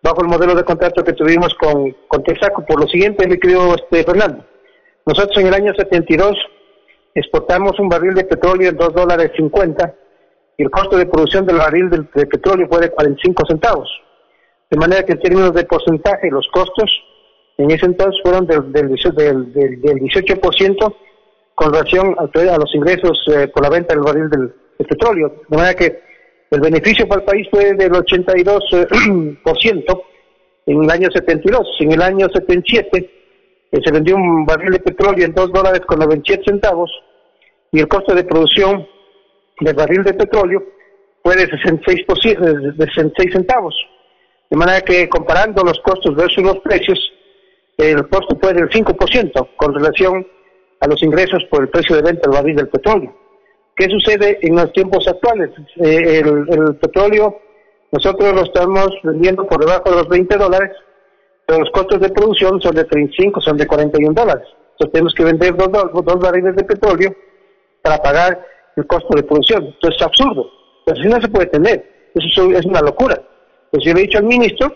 bajo 0.02 0.21
el 0.21 0.28
modelo 0.28 0.56
de 0.56 0.63
contrato 0.63 1.04
que 1.04 1.13
tuvimos 1.13 1.54
con, 1.56 1.95
con 2.08 2.23
Texaco. 2.23 2.63
Por 2.65 2.80
lo 2.80 2.88
siguiente, 2.88 3.28
mi 3.28 3.38
querido 3.38 3.75
este, 3.75 4.04
Fernando, 4.04 4.45
nosotros 5.05 5.38
en 5.38 5.47
el 5.47 5.53
año 5.53 5.73
72 5.73 6.35
exportamos 7.15 7.79
un 7.79 7.89
barril 7.89 8.13
de 8.13 8.25
petróleo 8.25 8.69
en 8.69 8.77
2 8.77 8.93
dólares 8.93 9.31
50 9.35 9.95
y 10.57 10.63
el 10.63 10.69
costo 10.69 10.97
de 10.97 11.05
producción 11.05 11.45
del 11.45 11.57
barril 11.57 11.89
de, 11.89 12.25
petróleo 12.25 12.67
fue 12.69 12.81
de 12.81 12.91
45 12.91 13.43
centavos. 13.47 13.89
De 14.69 14.77
manera 14.77 15.03
que 15.03 15.13
en 15.13 15.19
términos 15.19 15.53
de 15.53 15.63
porcentaje, 15.63 16.29
los 16.29 16.47
costos 16.53 16.91
en 17.57 17.71
ese 17.71 17.85
entonces 17.85 18.21
fueron 18.23 18.45
del, 18.45 18.71
del, 18.71 18.93
del, 18.93 19.53
del 19.53 19.99
18% 19.99 20.95
con 21.55 21.73
relación 21.73 22.15
a, 22.17 22.57
los 22.57 22.73
ingresos 22.73 23.21
eh, 23.35 23.47
por 23.49 23.63
la 23.63 23.69
venta 23.69 23.93
del 23.93 24.03
barril 24.03 24.29
del, 24.29 24.53
petróleo. 24.88 25.41
De 25.49 25.57
manera 25.57 25.75
que 25.75 25.99
el 26.51 26.62
beneficio 26.62 27.05
para 27.05 27.19
el 27.19 27.25
país 27.25 27.47
fue 27.51 27.73
del 27.73 27.91
82% 27.91 29.43
en 30.67 30.83
el 30.83 30.89
año 30.89 31.09
72. 31.12 31.67
En 31.81 31.91
el 31.91 32.01
año 32.01 32.29
77 32.33 32.97
eh, 32.97 33.18
se 33.71 33.91
vendió 33.91 34.15
un 34.15 34.45
barril 34.45 34.71
de 34.71 34.79
petróleo 34.79 35.25
en 35.25 35.34
2 35.34 35.51
dólares 35.51 35.82
con 35.86 35.99
97 35.99 36.43
centavos 36.45 36.91
y 37.71 37.79
el 37.79 37.88
costo 37.88 38.15
de 38.15 38.23
producción 38.23 38.88
del 39.60 39.75
barril 39.75 40.03
de 40.03 40.13
petróleo 40.13 40.63
fue 41.23 41.36
de 41.36 41.47
66, 41.47 42.05
de 42.77 42.86
66 42.86 43.34
centavos. 43.34 43.75
De 44.49 44.58
manera 44.58 44.82
que 44.82 45.08
comparando 45.08 45.63
los 45.63 45.79
costos 45.82 46.15
versus 46.15 46.43
los 46.43 46.60
precios, 46.60 46.99
el 47.77 48.08
costo 48.10 48.38
fue 48.41 48.53
del 48.53 48.69
5% 48.69 49.49
con 49.55 49.73
relación 49.73 50.25
a 50.79 50.88
los 50.88 51.01
ingresos 51.03 51.43
por 51.49 51.62
el 51.62 51.69
precio 51.69 51.95
de 51.95 52.01
venta 52.01 52.21
del 52.29 52.39
barril 52.39 52.55
del 52.55 52.69
petróleo. 52.69 53.15
¿Qué 53.75 53.88
sucede 53.89 54.39
en 54.41 54.55
los 54.55 54.73
tiempos 54.73 55.08
actuales? 55.08 55.51
Eh, 55.77 56.19
el, 56.19 56.75
petróleo 56.75 57.39
nosotros 57.91 58.34
lo 58.34 58.43
estamos 58.43 58.89
vendiendo 59.03 59.47
por 59.47 59.65
debajo 59.65 59.89
de 59.89 59.95
los 59.95 60.10
20 60.10 60.38
dólares, 60.38 60.71
pero 61.49 61.62
los 61.62 61.71
costos 61.71 61.99
de 61.99 62.09
producción 62.09 62.62
son 62.62 62.75
de 62.75 62.83
35, 62.83 63.41
son 63.41 63.57
de 63.57 63.65
41 63.65 64.13
dólares. 64.13 64.47
Entonces 64.73 64.93
tenemos 64.93 65.15
que 65.15 65.23
vender 65.23 65.55
dos, 65.55 66.05
dos, 66.05 66.19
barriles 66.19 66.55
de 66.55 66.63
petróleo 66.63 67.15
para 67.81 67.97
pagar 67.97 68.45
el 68.75 68.85
costo 68.85 69.15
de 69.15 69.23
producción. 69.23 69.65
Entonces 69.65 69.99
es 69.99 70.05
absurdo. 70.05 70.47
Así 70.85 71.07
no 71.07 71.19
se 71.19 71.27
puede 71.27 71.47
tener. 71.47 72.12
Eso 72.13 72.51
es 72.51 72.65
una 72.67 72.81
locura. 72.81 73.19
Pues 73.71 73.83
yo 73.83 73.95
le 73.95 74.01
he 74.01 74.03
dicho 74.03 74.19
al 74.19 74.25
ministro 74.25 74.75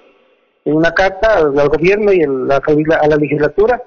en 0.66 0.74
una 0.74 0.92
carta 0.96 1.38
al, 1.38 1.70
gobierno 1.70 2.12
y 2.12 2.24
a 2.24 3.08
la 3.08 3.18
legislatura 3.18 3.80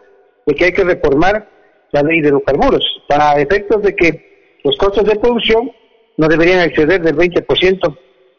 de 0.46 0.55
que 0.55 0.66
hay 0.66 0.72
que 0.72 0.85
reformar 0.85 1.44
la 1.90 2.03
ley 2.03 2.20
de 2.20 2.29
hidrocarburos, 2.29 2.85
para 3.09 3.40
efectos 3.40 3.83
de 3.83 3.96
que 3.96 4.61
los 4.62 4.77
costos 4.77 5.03
de 5.07 5.16
producción 5.16 5.72
no 6.18 6.29
deberían 6.29 6.61
exceder 6.61 7.03
del 7.03 7.16
20% 7.16 7.99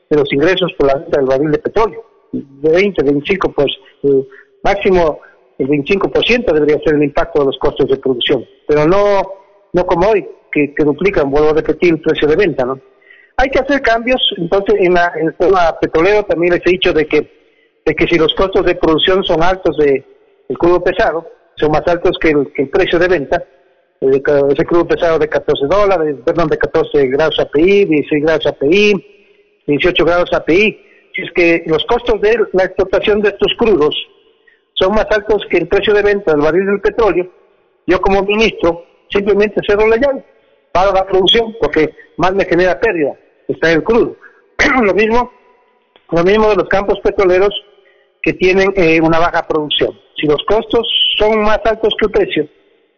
de 0.10 0.18
los 0.18 0.32
ingresos 0.32 0.72
por 0.78 0.88
la 0.88 0.96
venta 0.96 1.18
del 1.18 1.28
barril 1.28 1.52
de 1.52 1.60
petróleo. 1.60 2.07
De 2.32 2.72
20, 2.72 3.04
25, 3.04 3.52
pues 3.54 3.68
máximo 4.64 5.20
el 5.58 5.68
25% 5.68 6.54
debería 6.54 6.80
ser 6.84 6.96
el 6.96 7.04
impacto 7.04 7.40
de 7.40 7.48
los 7.48 7.58
costos 7.58 7.90
de 7.90 7.98
producción, 7.98 8.46
pero 8.68 8.88
no, 8.88 9.22
no 9.74 9.86
como 9.86 10.10
hoy, 10.10 10.28
que, 10.52 10.74
duplican, 10.84 11.30
vuelvo 11.30 11.50
a 11.50 11.54
repetir, 11.54 11.94
el 11.94 12.02
precio 12.02 12.28
de 12.28 12.36
venta, 12.36 12.66
¿no? 12.66 12.80
Hay 13.38 13.50
que 13.50 13.60
hacer 13.60 13.82
cambios, 13.82 14.22
entonces 14.38 14.76
en, 14.80 14.94
la, 14.94 15.14
el 15.16 15.36
tema 15.36 15.78
petrolero 15.80 16.24
también 16.24 16.54
les 16.54 16.66
he 16.66 16.72
dicho 16.72 16.92
de 16.92 17.06
que, 17.06 17.82
de 17.86 17.96
que 17.96 18.08
si 18.08 18.18
los 18.18 18.34
costos 18.34 18.66
de 18.66 18.76
producción 18.76 19.24
son 19.24 19.44
altos 19.44 19.78
de 19.78 20.04
el 20.50 20.58
crudo 20.58 20.84
pesado, 20.84 21.28
son 21.56 21.72
más 21.72 21.84
altos 21.88 22.18
que 22.20 22.30
el, 22.30 22.70
precio 22.70 22.98
de 22.98 23.08
venta. 23.08 23.44
Eh, 24.02 24.22
ese 24.50 24.66
crudo 24.66 24.88
pesado 24.88 25.20
de 25.20 25.28
14 25.28 25.66
dólares, 25.70 26.16
perdón, 26.26 26.48
de 26.48 26.58
14 26.58 27.08
grados 27.08 27.40
API, 27.40 27.86
16 27.86 28.24
grados 28.24 28.46
API, 28.48 28.94
18 29.68 30.06
grados 30.06 30.34
API. 30.34 30.80
Es 31.18 31.32
que 31.32 31.64
los 31.66 31.84
costos 31.86 32.22
de 32.22 32.38
la 32.54 32.66
explotación 32.66 33.22
de 33.22 33.30
estos 33.30 33.54
crudos 33.58 33.96
son 34.74 34.94
más 34.94 35.08
altos 35.10 35.44
que 35.50 35.58
el 35.58 35.68
precio 35.68 35.94
de 35.94 36.04
venta 36.04 36.32
del 36.32 36.42
barril 36.42 36.66
del 36.68 36.82
petróleo, 36.82 37.32
yo 37.88 38.00
como 38.00 38.22
ministro 38.24 38.86
simplemente 39.10 39.62
cierro 39.66 39.88
la 39.88 39.98
llave, 39.98 40.24
para 40.72 40.92
la 40.92 41.06
producción, 41.06 41.56
porque 41.60 41.90
más 42.18 42.34
me 42.34 42.46
genera 42.46 42.80
pérdida, 42.80 43.18
está 43.48 43.72
el 43.72 43.84
crudo. 43.84 44.16
lo 44.84 44.94
mismo, 44.94 45.32
lo 46.12 46.24
mismo 46.24 46.50
de 46.50 46.56
los 46.58 46.68
campos 46.68 47.00
petroleros 47.00 47.54
que 48.22 48.34
tienen 48.34 48.72
eh, 48.76 49.00
una 49.02 49.20
baja 49.20 49.48
producción. 49.48 49.98
Si 50.20 50.28
los 50.28 50.44
costos 50.48 50.88
son 51.18 51.42
más 51.42 51.60
altos 51.66 51.96
que 52.00 52.06
el 52.06 52.12
precio, 52.12 52.48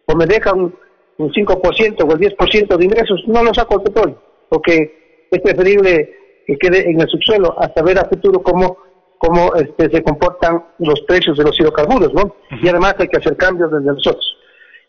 o 0.06 0.16
me 0.16 0.26
dejan 0.26 0.60
un, 0.60 0.74
5% 1.18 2.04
o 2.04 2.12
el 2.12 2.18
10% 2.18 2.76
de 2.76 2.84
ingresos, 2.84 3.22
no 3.26 3.44
lo 3.44 3.52
saco 3.52 3.76
el 3.76 3.82
petróleo, 3.82 4.22
porque 4.48 5.26
es 5.30 5.40
preferible 5.40 6.19
que 6.46 6.56
quede 6.58 6.90
en 6.90 7.00
el 7.00 7.08
subsuelo 7.08 7.54
hasta 7.58 7.82
ver 7.82 7.98
a 7.98 8.08
futuro 8.08 8.42
cómo 8.42 8.76
cómo 9.20 9.54
este, 9.54 9.90
se 9.90 10.02
comportan 10.02 10.64
los 10.78 10.98
precios 11.02 11.36
de 11.36 11.44
los 11.44 11.60
hidrocarburos, 11.60 12.14
¿no? 12.14 12.36
Y 12.62 12.66
además 12.68 12.94
hay 12.98 13.06
que 13.06 13.18
hacer 13.18 13.36
cambios 13.36 13.70
desde 13.70 13.92
nosotros. 13.92 14.36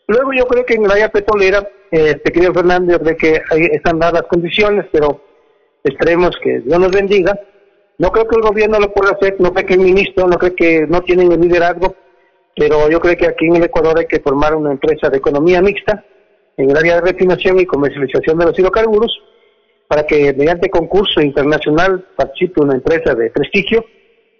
Luego 0.06 0.32
yo 0.32 0.46
creo 0.46 0.64
que 0.64 0.74
en 0.74 0.84
la 0.84 0.94
área 0.94 1.10
petrolera, 1.10 1.68
este 1.90 2.32
querido 2.32 2.54
Fernando, 2.54 2.92
yo 2.92 2.98
creo 2.98 3.16
que 3.16 3.42
ahí 3.50 3.68
están 3.72 3.98
dadas 3.98 4.14
las 4.14 4.22
condiciones, 4.22 4.86
pero 4.90 5.20
esperemos 5.84 6.30
que 6.42 6.60
Dios 6.60 6.80
nos 6.80 6.90
bendiga. 6.90 7.38
No 7.98 8.10
creo 8.10 8.26
que 8.26 8.36
el 8.36 8.42
gobierno 8.42 8.80
lo 8.80 8.94
pueda 8.94 9.12
hacer, 9.12 9.36
no 9.38 9.52
creo 9.52 9.66
que 9.66 9.74
el 9.74 9.80
ministro, 9.80 10.26
no 10.26 10.38
creo 10.38 10.56
que 10.56 10.86
no 10.88 11.02
tienen 11.02 11.30
el 11.30 11.40
liderazgo, 11.40 11.94
pero 12.56 12.88
yo 12.88 13.00
creo 13.00 13.16
que 13.18 13.26
aquí 13.26 13.44
en 13.44 13.56
el 13.56 13.64
Ecuador 13.64 13.98
hay 13.98 14.06
que 14.06 14.20
formar 14.20 14.54
una 14.54 14.72
empresa 14.72 15.10
de 15.10 15.18
economía 15.18 15.60
mixta 15.60 16.06
en 16.56 16.70
el 16.70 16.76
área 16.76 16.94
de 16.94 17.12
refinación 17.12 17.60
y 17.60 17.66
comercialización 17.66 18.38
de 18.38 18.46
los 18.46 18.58
hidrocarburos 18.58 19.12
para 19.92 20.06
que 20.06 20.32
mediante 20.32 20.70
concurso 20.70 21.20
internacional 21.20 22.02
participe 22.16 22.62
una 22.62 22.76
empresa 22.76 23.14
de 23.14 23.28
prestigio 23.28 23.84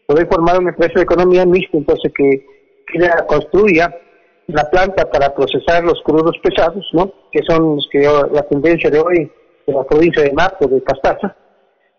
poder 0.06 0.26
formar 0.26 0.58
una 0.58 0.70
empresa 0.70 0.94
de 0.94 1.02
economía 1.02 1.44
mixta, 1.44 1.76
entonces 1.76 2.10
que, 2.16 2.46
que 2.86 2.98
construya 3.26 3.94
la 4.46 4.70
planta 4.70 5.10
para 5.10 5.34
procesar 5.34 5.84
los 5.84 6.00
crudos 6.04 6.38
pesados, 6.42 6.88
¿no? 6.94 7.12
que 7.30 7.42
son 7.46 7.76
los 7.76 7.86
que 7.92 7.98
la 8.00 8.42
tendencia 8.48 8.88
de 8.88 8.98
hoy 8.98 9.30
de 9.66 9.72
la 9.74 9.84
provincia 9.84 10.22
de 10.22 10.32
Mato, 10.32 10.66
de 10.66 10.80
Pastaza, 10.80 11.36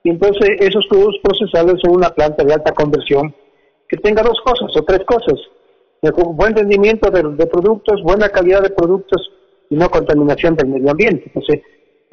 y 0.04 0.10
entonces 0.10 0.50
esos 0.60 0.88
crudos 0.90 1.16
procesables 1.22 1.80
son 1.80 1.98
una 1.98 2.10
planta 2.10 2.44
de 2.44 2.56
alta 2.56 2.72
conversión 2.72 3.36
que 3.88 3.98
tenga 3.98 4.24
dos 4.24 4.42
cosas 4.44 4.76
o 4.76 4.84
tres 4.84 5.02
cosas, 5.06 5.40
buen 6.02 6.56
rendimiento 6.56 7.12
de, 7.12 7.46
productos, 7.46 8.02
buena 8.02 8.30
calidad 8.30 8.64
de 8.64 8.72
productos 8.72 9.32
y 9.70 9.76
no 9.76 9.92
contaminación 9.92 10.56
del 10.56 10.70
medio 10.70 10.90
ambiente. 10.90 11.26
Entonces, 11.28 11.62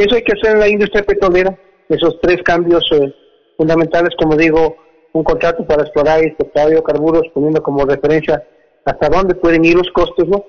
eso 0.05 0.15
hay 0.15 0.23
que 0.23 0.33
hacer 0.33 0.53
en 0.53 0.61
la 0.61 0.69
industria 0.69 1.03
petrolera, 1.03 1.59
esos 1.89 2.19
tres 2.21 2.43
cambios 2.43 2.83
eh, 2.93 3.15
fundamentales, 3.57 4.15
como 4.19 4.37
digo, 4.37 4.77
un 5.13 5.25
contrato 5.25 5.67
para 5.67 5.83
explorar 5.83 6.23
y 6.23 6.29
exportar 6.29 6.71
hidrocarburos, 6.71 7.23
poniendo 7.35 7.63
como 7.63 7.85
referencia 7.85 8.43
hasta 8.85 9.09
dónde 9.09 9.35
pueden 9.35 9.65
ir 9.65 9.77
los 9.77 9.91
costos, 9.91 10.27
¿no? 10.29 10.45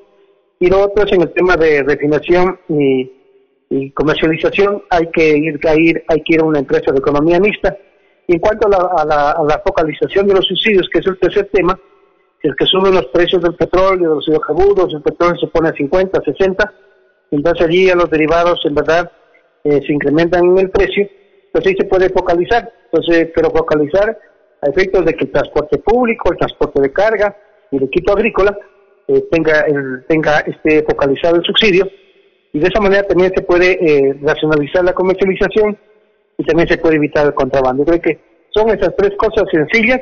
Y 0.59 0.67
lo 0.69 0.85
otro 0.85 1.03
es 1.03 1.11
en 1.11 1.23
el 1.23 1.33
tema 1.33 1.57
de 1.57 1.83
refinación 1.83 2.59
y, 2.69 3.91
comercialización, 3.93 4.83
hay 4.89 5.07
que 5.11 5.37
ir, 5.37 5.59
hay, 5.65 5.77
ir, 5.79 6.03
hay 6.07 6.21
que 6.23 6.33
ir 6.35 6.41
a 6.41 6.45
una 6.45 6.59
empresa 6.59 6.91
de 6.91 6.99
economía 6.99 7.39
mixta. 7.39 7.75
Y 8.27 8.33
en 8.33 8.39
cuanto 8.39 8.67
a 8.67 9.05
la, 9.05 9.61
focalización 9.65 10.27
de 10.27 10.33
los 10.35 10.45
subsidios, 10.45 10.89
que 10.91 10.99
es 10.99 11.07
el 11.07 11.17
tercer 11.17 11.49
tema, 11.53 11.79
el 12.43 12.55
que 12.55 12.65
suben 12.65 12.93
los 12.93 13.05
precios 13.07 13.41
del 13.41 13.55
petróleo, 13.55 14.09
de 14.09 14.15
los 14.15 14.27
hidrocarburos, 14.27 14.93
el 14.93 15.01
petróleo 15.01 15.39
se 15.39 15.47
pone 15.47 15.69
a 15.69 15.73
50, 15.73 16.21
60, 16.21 16.73
entonces 17.31 17.65
allí 17.65 17.89
a 17.89 17.95
los 17.95 18.09
derivados 18.09 18.59
en 18.65 18.75
verdad 18.75 19.11
eh, 19.63 19.81
se 19.85 19.93
incrementan 19.93 20.45
en 20.45 20.57
el 20.57 20.69
precio, 20.69 21.07
pues 21.51 21.65
ahí 21.65 21.75
se 21.75 21.85
puede 21.85 22.09
focalizar, 22.09 22.71
entonces, 22.85 23.29
pero 23.35 23.51
focalizar 23.51 24.17
a 24.61 24.69
efectos 24.69 25.05
de 25.05 25.13
que 25.13 25.25
el 25.25 25.31
transporte 25.31 25.77
público, 25.79 26.31
el 26.31 26.37
transporte 26.37 26.81
de 26.81 26.91
carga 26.91 27.35
y 27.71 27.77
el 27.77 27.83
equipo 27.83 28.13
agrícola 28.13 28.57
eh, 29.07 29.23
tenga, 29.31 29.61
el, 29.61 30.05
tenga 30.07 30.39
este 30.39 30.83
focalizado 30.83 31.35
el 31.37 31.43
subsidio 31.43 31.87
y 32.53 32.59
de 32.59 32.67
esa 32.67 32.79
manera 32.79 33.03
también 33.03 33.31
se 33.33 33.41
puede 33.41 33.71
eh, 33.71 34.15
racionalizar 34.21 34.83
la 34.83 34.93
comercialización 34.93 35.77
y 36.37 36.43
también 36.43 36.67
se 36.67 36.77
puede 36.77 36.95
evitar 36.95 37.25
el 37.25 37.33
contrabando. 37.33 37.85
Creo 37.85 38.01
que 38.01 38.19
son 38.49 38.69
esas 38.69 38.95
tres 38.95 39.11
cosas 39.17 39.43
sencillas 39.51 40.01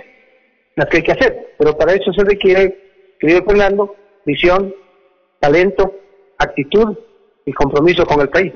las 0.75 0.87
que 0.87 0.97
hay 0.97 1.03
que 1.03 1.11
hacer, 1.11 1.53
pero 1.57 1.77
para 1.77 1.93
eso 1.93 2.11
se 2.13 2.23
requiere, 2.23 3.15
querido 3.19 3.43
Fernando, 3.43 3.95
visión, 4.25 4.73
talento, 5.39 5.93
actitud 6.37 6.97
y 7.45 7.51
compromiso 7.53 8.05
con 8.05 8.21
el 8.21 8.29
país. 8.29 8.53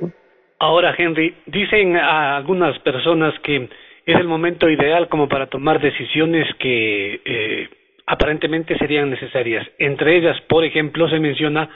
Ahora, 0.63 0.95
Henry, 0.97 1.35
dicen 1.45 1.97
a 1.97 2.37
algunas 2.37 2.79
personas 2.79 3.37
que 3.39 3.67
es 4.05 4.15
el 4.15 4.29
momento 4.29 4.69
ideal 4.69 5.09
como 5.09 5.27
para 5.27 5.47
tomar 5.47 5.81
decisiones 5.81 6.47
que 6.55 7.19
eh, 7.25 7.69
aparentemente 8.05 8.77
serían 8.77 9.09
necesarias. 9.09 9.67
Entre 9.77 10.15
ellas, 10.15 10.39
por 10.47 10.63
ejemplo, 10.63 11.09
se 11.09 11.19
menciona 11.19 11.69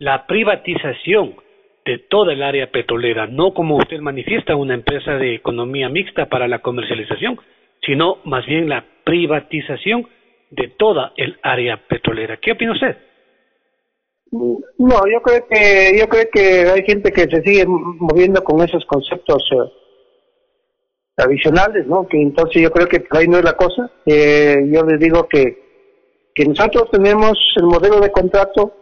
la 0.00 0.26
privatización 0.26 1.36
de 1.84 1.98
toda 1.98 2.32
el 2.32 2.42
área 2.42 2.66
petrolera, 2.72 3.28
no 3.28 3.54
como 3.54 3.76
usted 3.76 4.00
manifiesta 4.00 4.56
una 4.56 4.74
empresa 4.74 5.18
de 5.18 5.36
economía 5.36 5.88
mixta 5.88 6.26
para 6.26 6.48
la 6.48 6.58
comercialización, 6.58 7.38
sino 7.86 8.18
más 8.24 8.44
bien 8.44 8.68
la 8.68 8.84
privatización 9.04 10.08
de 10.50 10.66
toda 10.66 11.12
el 11.16 11.38
área 11.44 11.76
petrolera. 11.76 12.38
¿Qué 12.38 12.50
opina 12.50 12.72
usted? 12.72 12.96
No, 14.32 15.06
yo 15.12 15.20
creo 15.20 15.46
que 15.46 15.98
yo 15.98 16.08
creo 16.08 16.24
que 16.32 16.70
hay 16.70 16.82
gente 16.84 17.12
que 17.12 17.28
se 17.28 17.42
sigue 17.42 17.66
moviendo 17.66 18.42
con 18.42 18.62
esos 18.62 18.82
conceptos 18.86 19.46
eh, 19.52 19.70
tradicionales, 21.14 21.86
¿no? 21.86 22.08
Que 22.08 22.20
entonces 22.20 22.62
yo 22.62 22.70
creo 22.72 22.88
que 22.88 23.04
ahí 23.10 23.28
no 23.28 23.36
es 23.36 23.44
la 23.44 23.56
cosa. 23.58 23.90
Eh, 24.06 24.70
yo 24.72 24.84
les 24.84 24.98
digo 24.98 25.28
que, 25.28 26.30
que 26.34 26.46
nosotros 26.46 26.90
tenemos 26.90 27.38
el 27.56 27.64
modelo 27.64 28.00
de 28.00 28.10
contrato, 28.10 28.72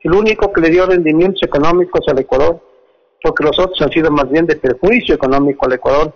el 0.00 0.14
único 0.14 0.50
que 0.50 0.62
le 0.62 0.70
dio 0.70 0.86
rendimientos 0.86 1.42
económicos 1.42 2.00
al 2.08 2.18
Ecuador, 2.18 2.58
porque 3.22 3.44
los 3.44 3.58
otros 3.58 3.80
han 3.82 3.90
sido 3.90 4.10
más 4.10 4.30
bien 4.30 4.46
de 4.46 4.56
perjuicio 4.56 5.14
económico 5.14 5.66
al 5.66 5.74
Ecuador. 5.74 6.14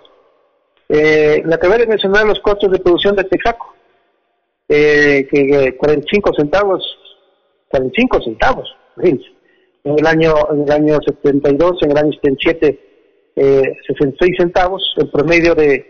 Eh, 0.89 1.43
la 1.45 1.57
acabé 1.57 1.77
de 1.77 1.87
mencionar 1.87 2.25
los 2.25 2.41
costos 2.41 2.73
de 2.73 2.79
producción 2.79 3.15
de 3.15 3.25
Texaco, 3.25 3.75
eh, 4.71 5.29
que 5.31 5.77
45 5.77 6.33
centavos, 6.35 6.83
45 7.71 8.23
centavos, 8.23 8.69
en 9.03 9.99
el 9.99 10.07
año 10.07 10.35
en 10.53 10.63
el 10.63 10.71
año 10.71 10.99
72, 11.05 11.79
en 11.83 11.91
el 11.91 11.99
año 11.99 12.13
77 12.13 12.91
eh, 13.37 13.63
66 13.87 14.37
centavos, 14.39 14.83
el 14.99 15.09
promedio 15.11 15.55
de, 15.55 15.87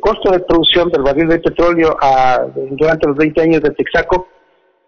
costo 0.00 0.32
de 0.32 0.40
producción 0.40 0.88
del 0.90 1.02
barril 1.02 1.28
de 1.28 1.38
petróleo 1.38 1.96
a, 2.00 2.46
durante 2.70 3.06
los 3.06 3.16
20 3.16 3.40
años 3.42 3.62
de 3.62 3.70
Texaco 3.70 4.28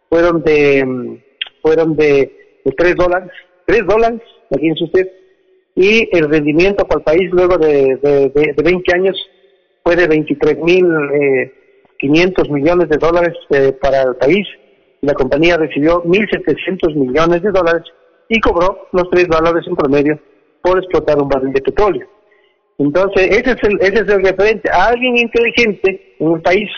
fueron 0.08 0.42
de 0.42 1.22
fueron 1.62 1.94
de, 1.96 2.60
de 2.64 2.72
3 2.72 2.96
dólares, 2.96 3.30
3 3.66 3.86
dólares, 3.86 4.20
imagínense 4.50 4.84
usted, 4.84 5.12
y 5.74 6.08
el 6.16 6.30
rendimiento 6.30 6.86
para 6.86 7.00
el 7.00 7.04
país 7.04 7.30
luego 7.30 7.58
de, 7.58 7.96
de, 8.32 8.62
20 8.62 8.94
años 8.94 9.16
fue 9.84 9.94
de 9.94 10.08
23 10.08 10.58
mil 10.58 10.86
eh, 11.12 11.52
500 11.98 12.50
millones 12.50 12.88
de 12.88 12.96
dólares 12.96 13.34
eh, 13.50 13.72
para 13.80 14.02
el 14.02 14.16
país. 14.16 14.46
La 15.02 15.14
compañía 15.14 15.56
recibió 15.56 16.02
1.700 16.04 16.94
millones 16.94 17.42
de 17.42 17.50
dólares 17.50 17.84
y 18.28 18.40
cobró 18.40 18.88
los 18.92 19.08
3 19.10 19.28
dólares 19.28 19.64
en 19.66 19.76
promedio 19.76 20.18
por 20.62 20.78
explotar 20.78 21.18
un 21.18 21.28
barril 21.28 21.52
de 21.52 21.62
petróleo. 21.62 22.08
Entonces, 22.78 23.28
ese 23.30 23.52
es 23.52 23.62
el, 23.62 23.78
ese 23.80 24.04
es 24.04 24.08
el 24.08 24.24
referente. 24.24 24.70
A 24.70 24.88
alguien 24.88 25.16
inteligente 25.16 26.16
en 26.18 26.28
un 26.28 26.42
país, 26.42 26.68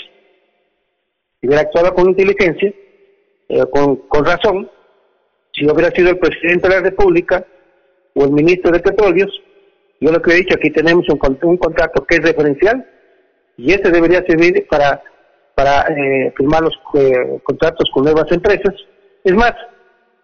si 1.40 1.46
hubiera 1.46 1.62
actuado 1.62 1.94
con 1.94 2.11
inteligencia, 2.11 2.72
eh, 3.48 3.64
con, 3.72 4.24
razón, 4.24 4.70
si 5.52 5.64
hubiera 5.64 5.90
sido 5.90 6.11
el 6.11 6.18
presidente 6.18 6.68
de 6.68 6.74
la 6.74 6.83
República 6.83 7.44
o 8.14 8.24
el 8.24 8.31
ministro 8.31 8.70
de 8.70 8.81
Petróleos, 8.81 9.31
yo 10.00 10.12
lo 10.12 10.22
que 10.22 10.33
he 10.33 10.37
dicho, 10.37 10.57
aquí 10.57 10.70
tenemos 10.70 11.07
un, 11.09 11.38
un 11.42 11.57
contrato 11.57 12.04
que 12.04 12.16
es 12.16 12.22
referencial 12.22 12.87
y 13.57 13.72
este 13.72 13.90
debería 13.90 14.24
servir 14.24 14.66
para, 14.68 15.02
para 15.59 15.88
eh, 15.88 16.33
firmar 16.37 16.62
los 16.62 16.75
eh, 16.94 17.40
contratos 17.42 17.90
con 17.92 18.05
nuevas 18.05 18.31
empresas. 18.31 18.73
Es 19.25 19.35
más, 19.35 19.53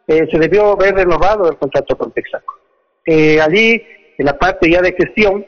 se 0.07 0.39
debió 0.39 0.75
haber 0.75 0.95
renovado 0.95 1.51
el 1.51 1.57
contrato 1.57 1.99
con 1.99 2.13
Texaco. 2.13 2.55
Eh, 3.05 3.41
allí, 3.41 3.83
en 4.17 4.27
la 4.27 4.39
parte 4.39 4.71
ya 4.71 4.81
de 4.81 4.93
gestión, 4.93 5.45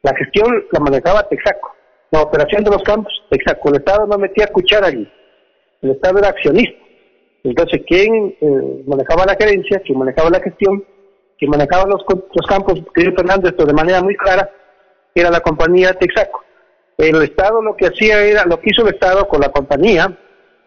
la 0.00 0.16
gestión 0.16 0.64
la 0.72 0.80
manejaba 0.80 1.28
Texaco. 1.28 1.74
La 2.10 2.22
operación 2.22 2.64
de 2.64 2.70
los 2.70 2.82
campos, 2.84 3.12
Texaco. 3.28 3.68
El 3.68 3.76
Estado 3.76 4.06
no 4.06 4.16
metía 4.16 4.46
cuchara 4.46 4.86
allí. 4.86 5.06
El 5.82 5.90
Estado 5.90 6.18
era 6.18 6.28
accionista. 6.28 6.78
Entonces, 7.44 7.82
¿quién 7.86 8.34
eh, 8.40 8.82
manejaba 8.86 9.26
la 9.26 9.36
gerencia, 9.38 9.82
quién 9.84 9.98
manejaba 9.98 10.30
la 10.30 10.40
gestión, 10.40 10.82
quién 11.38 11.50
manejaba 11.50 11.84
los, 11.84 12.02
campos, 12.48 12.80
querido 12.94 13.14
Fernando, 13.14 13.50
esto 13.50 13.66
de 13.66 13.74
manera 13.74 14.02
muy 14.02 14.16
clara, 14.16 14.48
era 15.14 15.30
la 15.30 15.40
compañía 15.40 15.92
Texaco. 15.92 16.42
El 16.98 17.22
Estado 17.22 17.62
lo 17.62 17.76
que 17.76 17.86
hacía 17.86 18.22
era, 18.22 18.44
lo 18.44 18.60
que 18.60 18.70
hizo 18.70 18.82
el 18.82 18.94
Estado 18.94 19.26
con 19.26 19.40
la 19.40 19.50
compañía, 19.50 20.18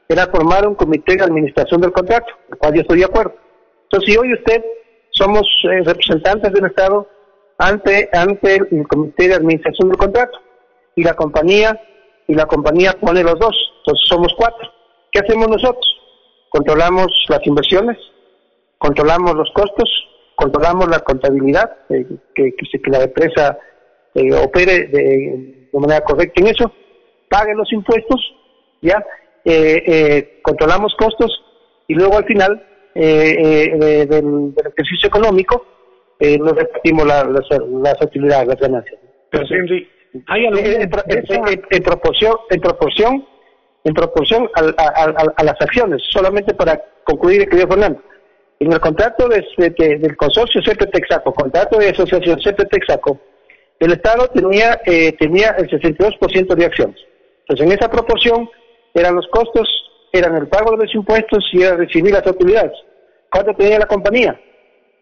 era 0.07 0.27
formar 0.27 0.67
un 0.67 0.75
comité 0.75 1.15
de 1.15 1.23
administración 1.23 1.81
del 1.81 1.91
contrato, 1.91 2.27
el 2.51 2.57
cual 2.57 2.73
yo 2.73 2.81
estoy 2.81 2.99
de 2.99 3.05
acuerdo. 3.05 3.35
Entonces, 3.83 4.13
si 4.13 4.17
hoy 4.17 4.33
usted 4.33 4.63
somos 5.11 5.47
eh, 5.63 5.81
representantes 5.83 6.51
del 6.51 6.65
Estado 6.65 7.07
ante, 7.57 8.09
ante 8.11 8.55
el 8.55 8.87
Comité 8.87 9.29
de 9.29 9.35
Administración 9.35 9.89
del 9.89 9.97
Contrato 9.97 10.37
y 10.95 11.03
la 11.03 11.13
compañía 11.13 11.79
y 12.27 12.33
la 12.33 12.45
compañía 12.45 12.93
pone 12.99 13.23
los 13.23 13.39
dos, 13.39 13.55
entonces 13.79 14.07
somos 14.07 14.33
cuatro. 14.37 14.69
¿Qué 15.11 15.19
hacemos 15.19 15.47
nosotros? 15.47 15.85
Controlamos 16.49 17.07
las 17.29 17.45
inversiones, 17.45 17.97
controlamos 18.77 19.35
los 19.35 19.49
costos, 19.53 19.89
controlamos 20.35 20.89
la 20.89 20.99
contabilidad, 20.99 21.71
eh, 21.89 22.05
que, 22.33 22.53
que, 22.55 22.91
la 22.91 23.03
empresa 23.03 23.57
eh, 24.13 24.33
opere 24.33 24.87
de, 24.87 25.64
de, 25.75 25.87
manera 25.87 26.05
correcta 26.05 26.41
en 26.41 26.47
eso, 26.47 26.71
pague 27.29 27.53
los 27.53 27.71
impuestos, 27.71 28.21
ya, 28.81 29.03
controlamos 30.41 30.95
costos 30.97 31.31
y 31.87 31.93
luego 31.93 32.17
al 32.17 32.25
final 32.25 32.63
eh, 32.97 33.35
eh, 33.37 34.05
del, 34.05 34.53
ejercicio 34.57 35.07
económico, 35.07 35.65
eh, 36.17 36.37
nos 36.37 36.53
repartimos 36.55 37.05
las, 37.05 37.27
las 37.27 38.01
actividades, 38.01 38.47
las 38.47 38.59
ganancias. 38.59 38.99
Pero 39.29 39.43
Henry, 39.49 39.89
¿hay 40.27 40.45
en, 40.45 40.89
proporción, 41.83 42.37
en 42.49 42.61
proporción, 42.61 43.27
en 43.83 43.93
proporción 43.93 44.49
a, 44.55 45.43
las 45.43 45.61
acciones, 45.61 46.03
solamente 46.09 46.53
para 46.53 46.81
concluir, 47.03 47.49
querido 47.49 47.67
Fernando. 47.67 48.01
En 48.61 48.71
el 48.71 48.79
contrato 48.79 49.27
de, 49.27 49.45
del 49.57 50.15
consorcio 50.15 50.61
CPTEXACO, 50.61 51.33
contrato 51.33 51.77
de 51.77 51.89
asociación 51.89 52.39
CPTEXACO, 52.39 53.19
el 53.79 53.91
Estado 53.91 54.27
tenía, 54.29 54.79
eh, 54.85 55.13
tenía 55.13 55.55
el 55.57 55.69
62% 55.69 56.55
de 56.55 56.65
acciones. 56.65 56.97
Entonces, 57.41 57.65
en 57.65 57.71
esa 57.73 57.89
proporción 57.89 58.49
eran 58.93 59.15
los 59.15 59.27
costos, 59.27 59.67
eran 60.11 60.35
el 60.35 60.47
pago 60.47 60.71
de 60.71 60.85
los 60.85 60.95
impuestos 60.95 61.45
y 61.51 61.61
era 61.61 61.75
recibir 61.75 62.13
las 62.13 62.25
utilidades. 62.25 62.73
¿Cuánto 63.29 63.53
tenía 63.53 63.79
la 63.79 63.85
compañía? 63.85 64.39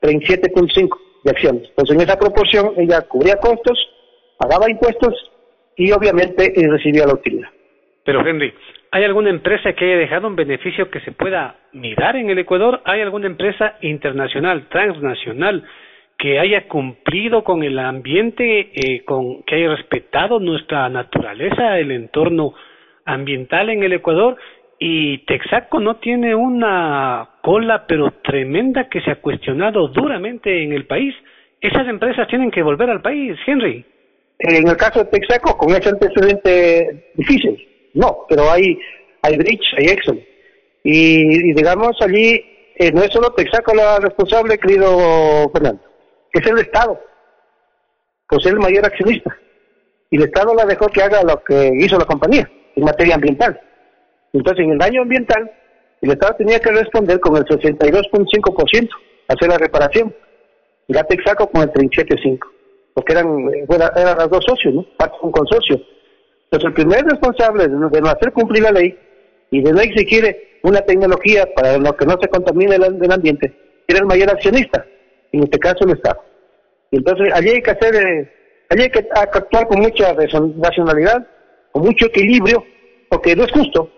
37.5 0.02 0.90
de 1.24 1.32
acciones. 1.32 1.70
Entonces, 1.70 1.96
en 1.96 2.02
esa 2.02 2.18
proporción, 2.18 2.74
ella 2.78 3.02
cubría 3.04 3.36
costos, 3.38 3.78
pagaba 4.38 4.70
impuestos 4.70 5.14
y 5.76 5.92
obviamente 5.92 6.60
eh, 6.60 6.68
recibía 6.70 7.06
la 7.06 7.14
utilidad. 7.14 7.50
Pero 8.04 8.26
Henry, 8.28 8.54
¿hay 8.92 9.04
alguna 9.04 9.30
empresa 9.30 9.74
que 9.74 9.86
haya 9.86 9.98
dejado 9.98 10.28
un 10.28 10.36
beneficio 10.36 10.90
que 10.90 11.00
se 11.02 11.12
pueda 11.12 11.56
mirar 11.72 12.16
en 12.16 12.30
el 12.30 12.40
Ecuador? 12.40 12.82
¿Hay 12.84 13.02
alguna 13.02 13.28
empresa 13.28 13.78
internacional, 13.82 14.68
transnacional, 14.70 15.64
que 16.24 16.40
haya 16.40 16.70
cumplido 16.70 17.44
con 17.44 17.64
el 17.64 17.78
ambiente, 17.78 18.72
eh, 18.74 19.04
con 19.04 19.44
que 19.44 19.56
haya 19.56 19.76
respetado 19.76 20.40
nuestra 20.40 20.88
naturaleza, 20.88 21.78
el 21.78 21.92
entorno 21.92 22.54
ambiental 23.04 23.70
en 23.70 23.84
el 23.84 23.92
Ecuador? 23.92 24.38
Y 24.80 25.18
Texaco 25.26 25.82
no 25.82 25.98
tiene 25.98 26.34
una 26.34 27.28
cola 27.42 27.86
pero 27.86 28.14
tremenda 28.24 28.88
que 28.88 29.02
se 29.02 29.12
ha 29.12 29.16
cuestionado 29.20 29.90
duramente 29.90 30.64
en 30.64 30.72
el 30.72 30.86
país. 30.86 31.14
Esas 31.60 31.90
empresas 31.90 32.26
tienen 32.30 32.52
que 32.52 32.64
volver 32.64 32.90
al 32.90 33.02
país, 33.02 33.38
Henry. 33.46 33.84
En 34.40 34.66
el 34.66 34.78
caso 34.78 35.04
de 35.04 35.12
Texaco, 35.12 35.58
con 35.58 35.72
ese 35.72 35.90
antecedente 35.90 37.12
difícil, 37.16 37.68
no, 37.96 38.20
pero 38.30 38.50
hay, 38.50 38.80
hay 39.24 39.36
Bridge, 39.36 39.74
hay 39.78 39.88
Exxon. 39.88 40.22
Y, 40.86 41.52
digamos, 41.52 42.02
allí 42.02 42.46
eh, 42.78 42.94
no 42.94 43.04
es 43.04 43.12
solo 43.12 43.34
Texaco 43.34 43.76
la 43.76 44.00
responsable, 44.00 44.58
querido 44.58 45.50
Fernando, 45.52 45.84
es 46.34 46.48
el 46.48 46.60
Estado, 46.60 47.00
pues 48.28 48.46
es 48.46 48.52
el 48.52 48.60
mayor 48.60 48.86
accionista. 48.86 49.36
Y 50.10 50.17
el 50.17 50.24
Estado 50.24 50.54
la 50.54 50.65
dejó 50.65 50.88
que 50.88 51.02
haga 51.02 51.24
lo 51.24 51.43
que 51.43 51.72
hizo 51.76 51.98
la 51.98 52.06
compañía 52.06 52.50
en 52.76 52.84
materia 52.84 53.15
ambiental. 53.15 53.60
Entonces, 54.34 54.65
en 54.65 54.72
el 54.72 54.78
daño 54.78 55.04
ambiental, 55.04 55.52
el 56.02 56.12
Estado 56.12 56.36
tenía 56.36 56.60
que 56.60 56.72
responder 56.72 57.19
con 57.19 57.38
el 57.38 57.46
62.5%, 57.46 58.89
hacer 59.28 59.50
la 59.50 59.58
reparación. 59.58 60.13
Y 60.88 60.93
la 60.93 61.04
Texaco 61.04 61.50
con 61.50 61.62
el 61.62 61.72
37.5%, 61.72 62.39
porque 62.93 63.13
eran, 63.13 63.50
eh, 63.54 63.65
eran 63.96 64.17
los 64.17 64.30
dos 64.30 64.46
socios, 64.46 64.74
¿no? 64.74 64.86
Un 65.22 65.32
consorcio. 65.32 65.80
Entonces, 66.46 66.67
el 66.67 66.74
primer 66.74 67.06
responsable 67.06 67.67
de 67.67 68.02
no, 68.02 68.10
hacer 68.10 68.32
cumplir 68.34 68.63
la 68.63 68.72
ley 68.72 68.98
y 69.50 69.63
de 69.63 69.72
no 69.72 69.80
exigir 69.80 70.60
una 70.63 70.82
tecnología 70.82 71.48
para 71.56 71.78
lo 71.78 71.96
que 71.96 72.06
no 72.06 72.17
se 72.22 72.28
contamine 72.28 72.76
el, 72.76 73.12
ambiente 73.12 73.54
era 73.88 74.00
el 74.00 74.06
mayor 74.06 74.30
accionista, 74.30 74.86
en 75.34 75.43
este 75.43 75.60
caso 75.60 75.84
el 75.84 75.91
Estado. 75.91 76.24
Y 76.91 76.98
entonces, 76.98 77.30
allí 77.34 77.50
hay 77.50 77.62
que 77.62 77.72
hacer, 77.72 77.96
eh, 77.96 78.32
allí 78.69 78.84
hay 78.84 78.89
que 78.89 79.08
actuar 79.15 79.67
con 79.67 79.82
mucha 79.82 80.13
racionalidad, 80.13 81.28
con 81.72 81.84
mucho 81.84 82.06
equilibrio, 82.06 82.63
porque 83.10 83.36
no 83.36 83.43
es 83.43 83.52
justo 83.52 83.89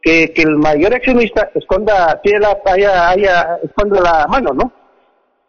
que, 0.00 0.32
el 0.36 0.56
mayor 0.56 0.94
accionista 0.94 1.50
esconda, 1.54 2.20
la, 2.24 2.58
haya, 2.72 3.10
haya, 3.10 3.58
esconda 3.64 4.00
la 4.00 4.26
mano, 4.28 4.52
¿no? 4.54 4.72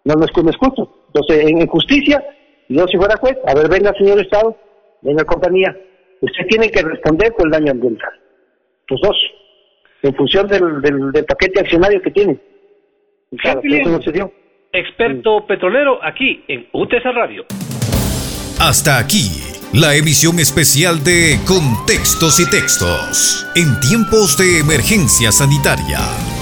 No, 0.03 0.15
no, 0.15 0.25
es, 0.25 0.31
no 0.43 0.49
es 0.49 0.57
justo. 0.57 1.05
Entonces, 1.07 1.45
en, 1.45 1.67
justicia, 1.67 2.23
yo 2.67 2.87
si 2.87 2.97
fuera 2.97 3.17
juez, 3.17 3.37
a 3.45 3.53
ver, 3.53 3.69
venga 3.69 3.93
señor 3.93 4.19
Estado, 4.19 4.57
venga 5.01 5.23
compañía, 5.23 5.77
usted 6.21 6.47
tiene 6.49 6.71
que 6.71 6.81
responder 6.81 7.31
por 7.33 7.45
el 7.45 7.51
daño 7.51 7.71
ambiental. 7.73 8.09
Los 8.87 9.01
dos, 9.01 9.17
en 10.01 10.15
función 10.15 10.47
del, 10.47 10.81
del, 10.81 11.25
paquete 11.25 11.59
accionario 11.59 12.01
que 12.01 12.11
tiene. 12.11 12.39
claro, 13.37 13.61
eso 13.63 13.89
no 13.89 14.01
se 14.01 14.11
dio. 14.11 14.31
Experto 14.71 15.45
petrolero 15.47 15.99
aquí 16.03 16.43
en 16.47 16.67
UTC 16.71 17.03
Radio. 17.15 17.45
Hasta 18.59 18.97
aquí 18.97 19.29
la 19.73 19.95
emisión 19.95 20.39
especial 20.39 21.03
de 21.03 21.39
Contextos 21.45 22.39
y 22.39 22.49
Textos 22.49 23.45
en 23.55 23.79
tiempos 23.79 24.37
de 24.37 24.59
emergencia 24.59 25.31
sanitaria. 25.31 26.36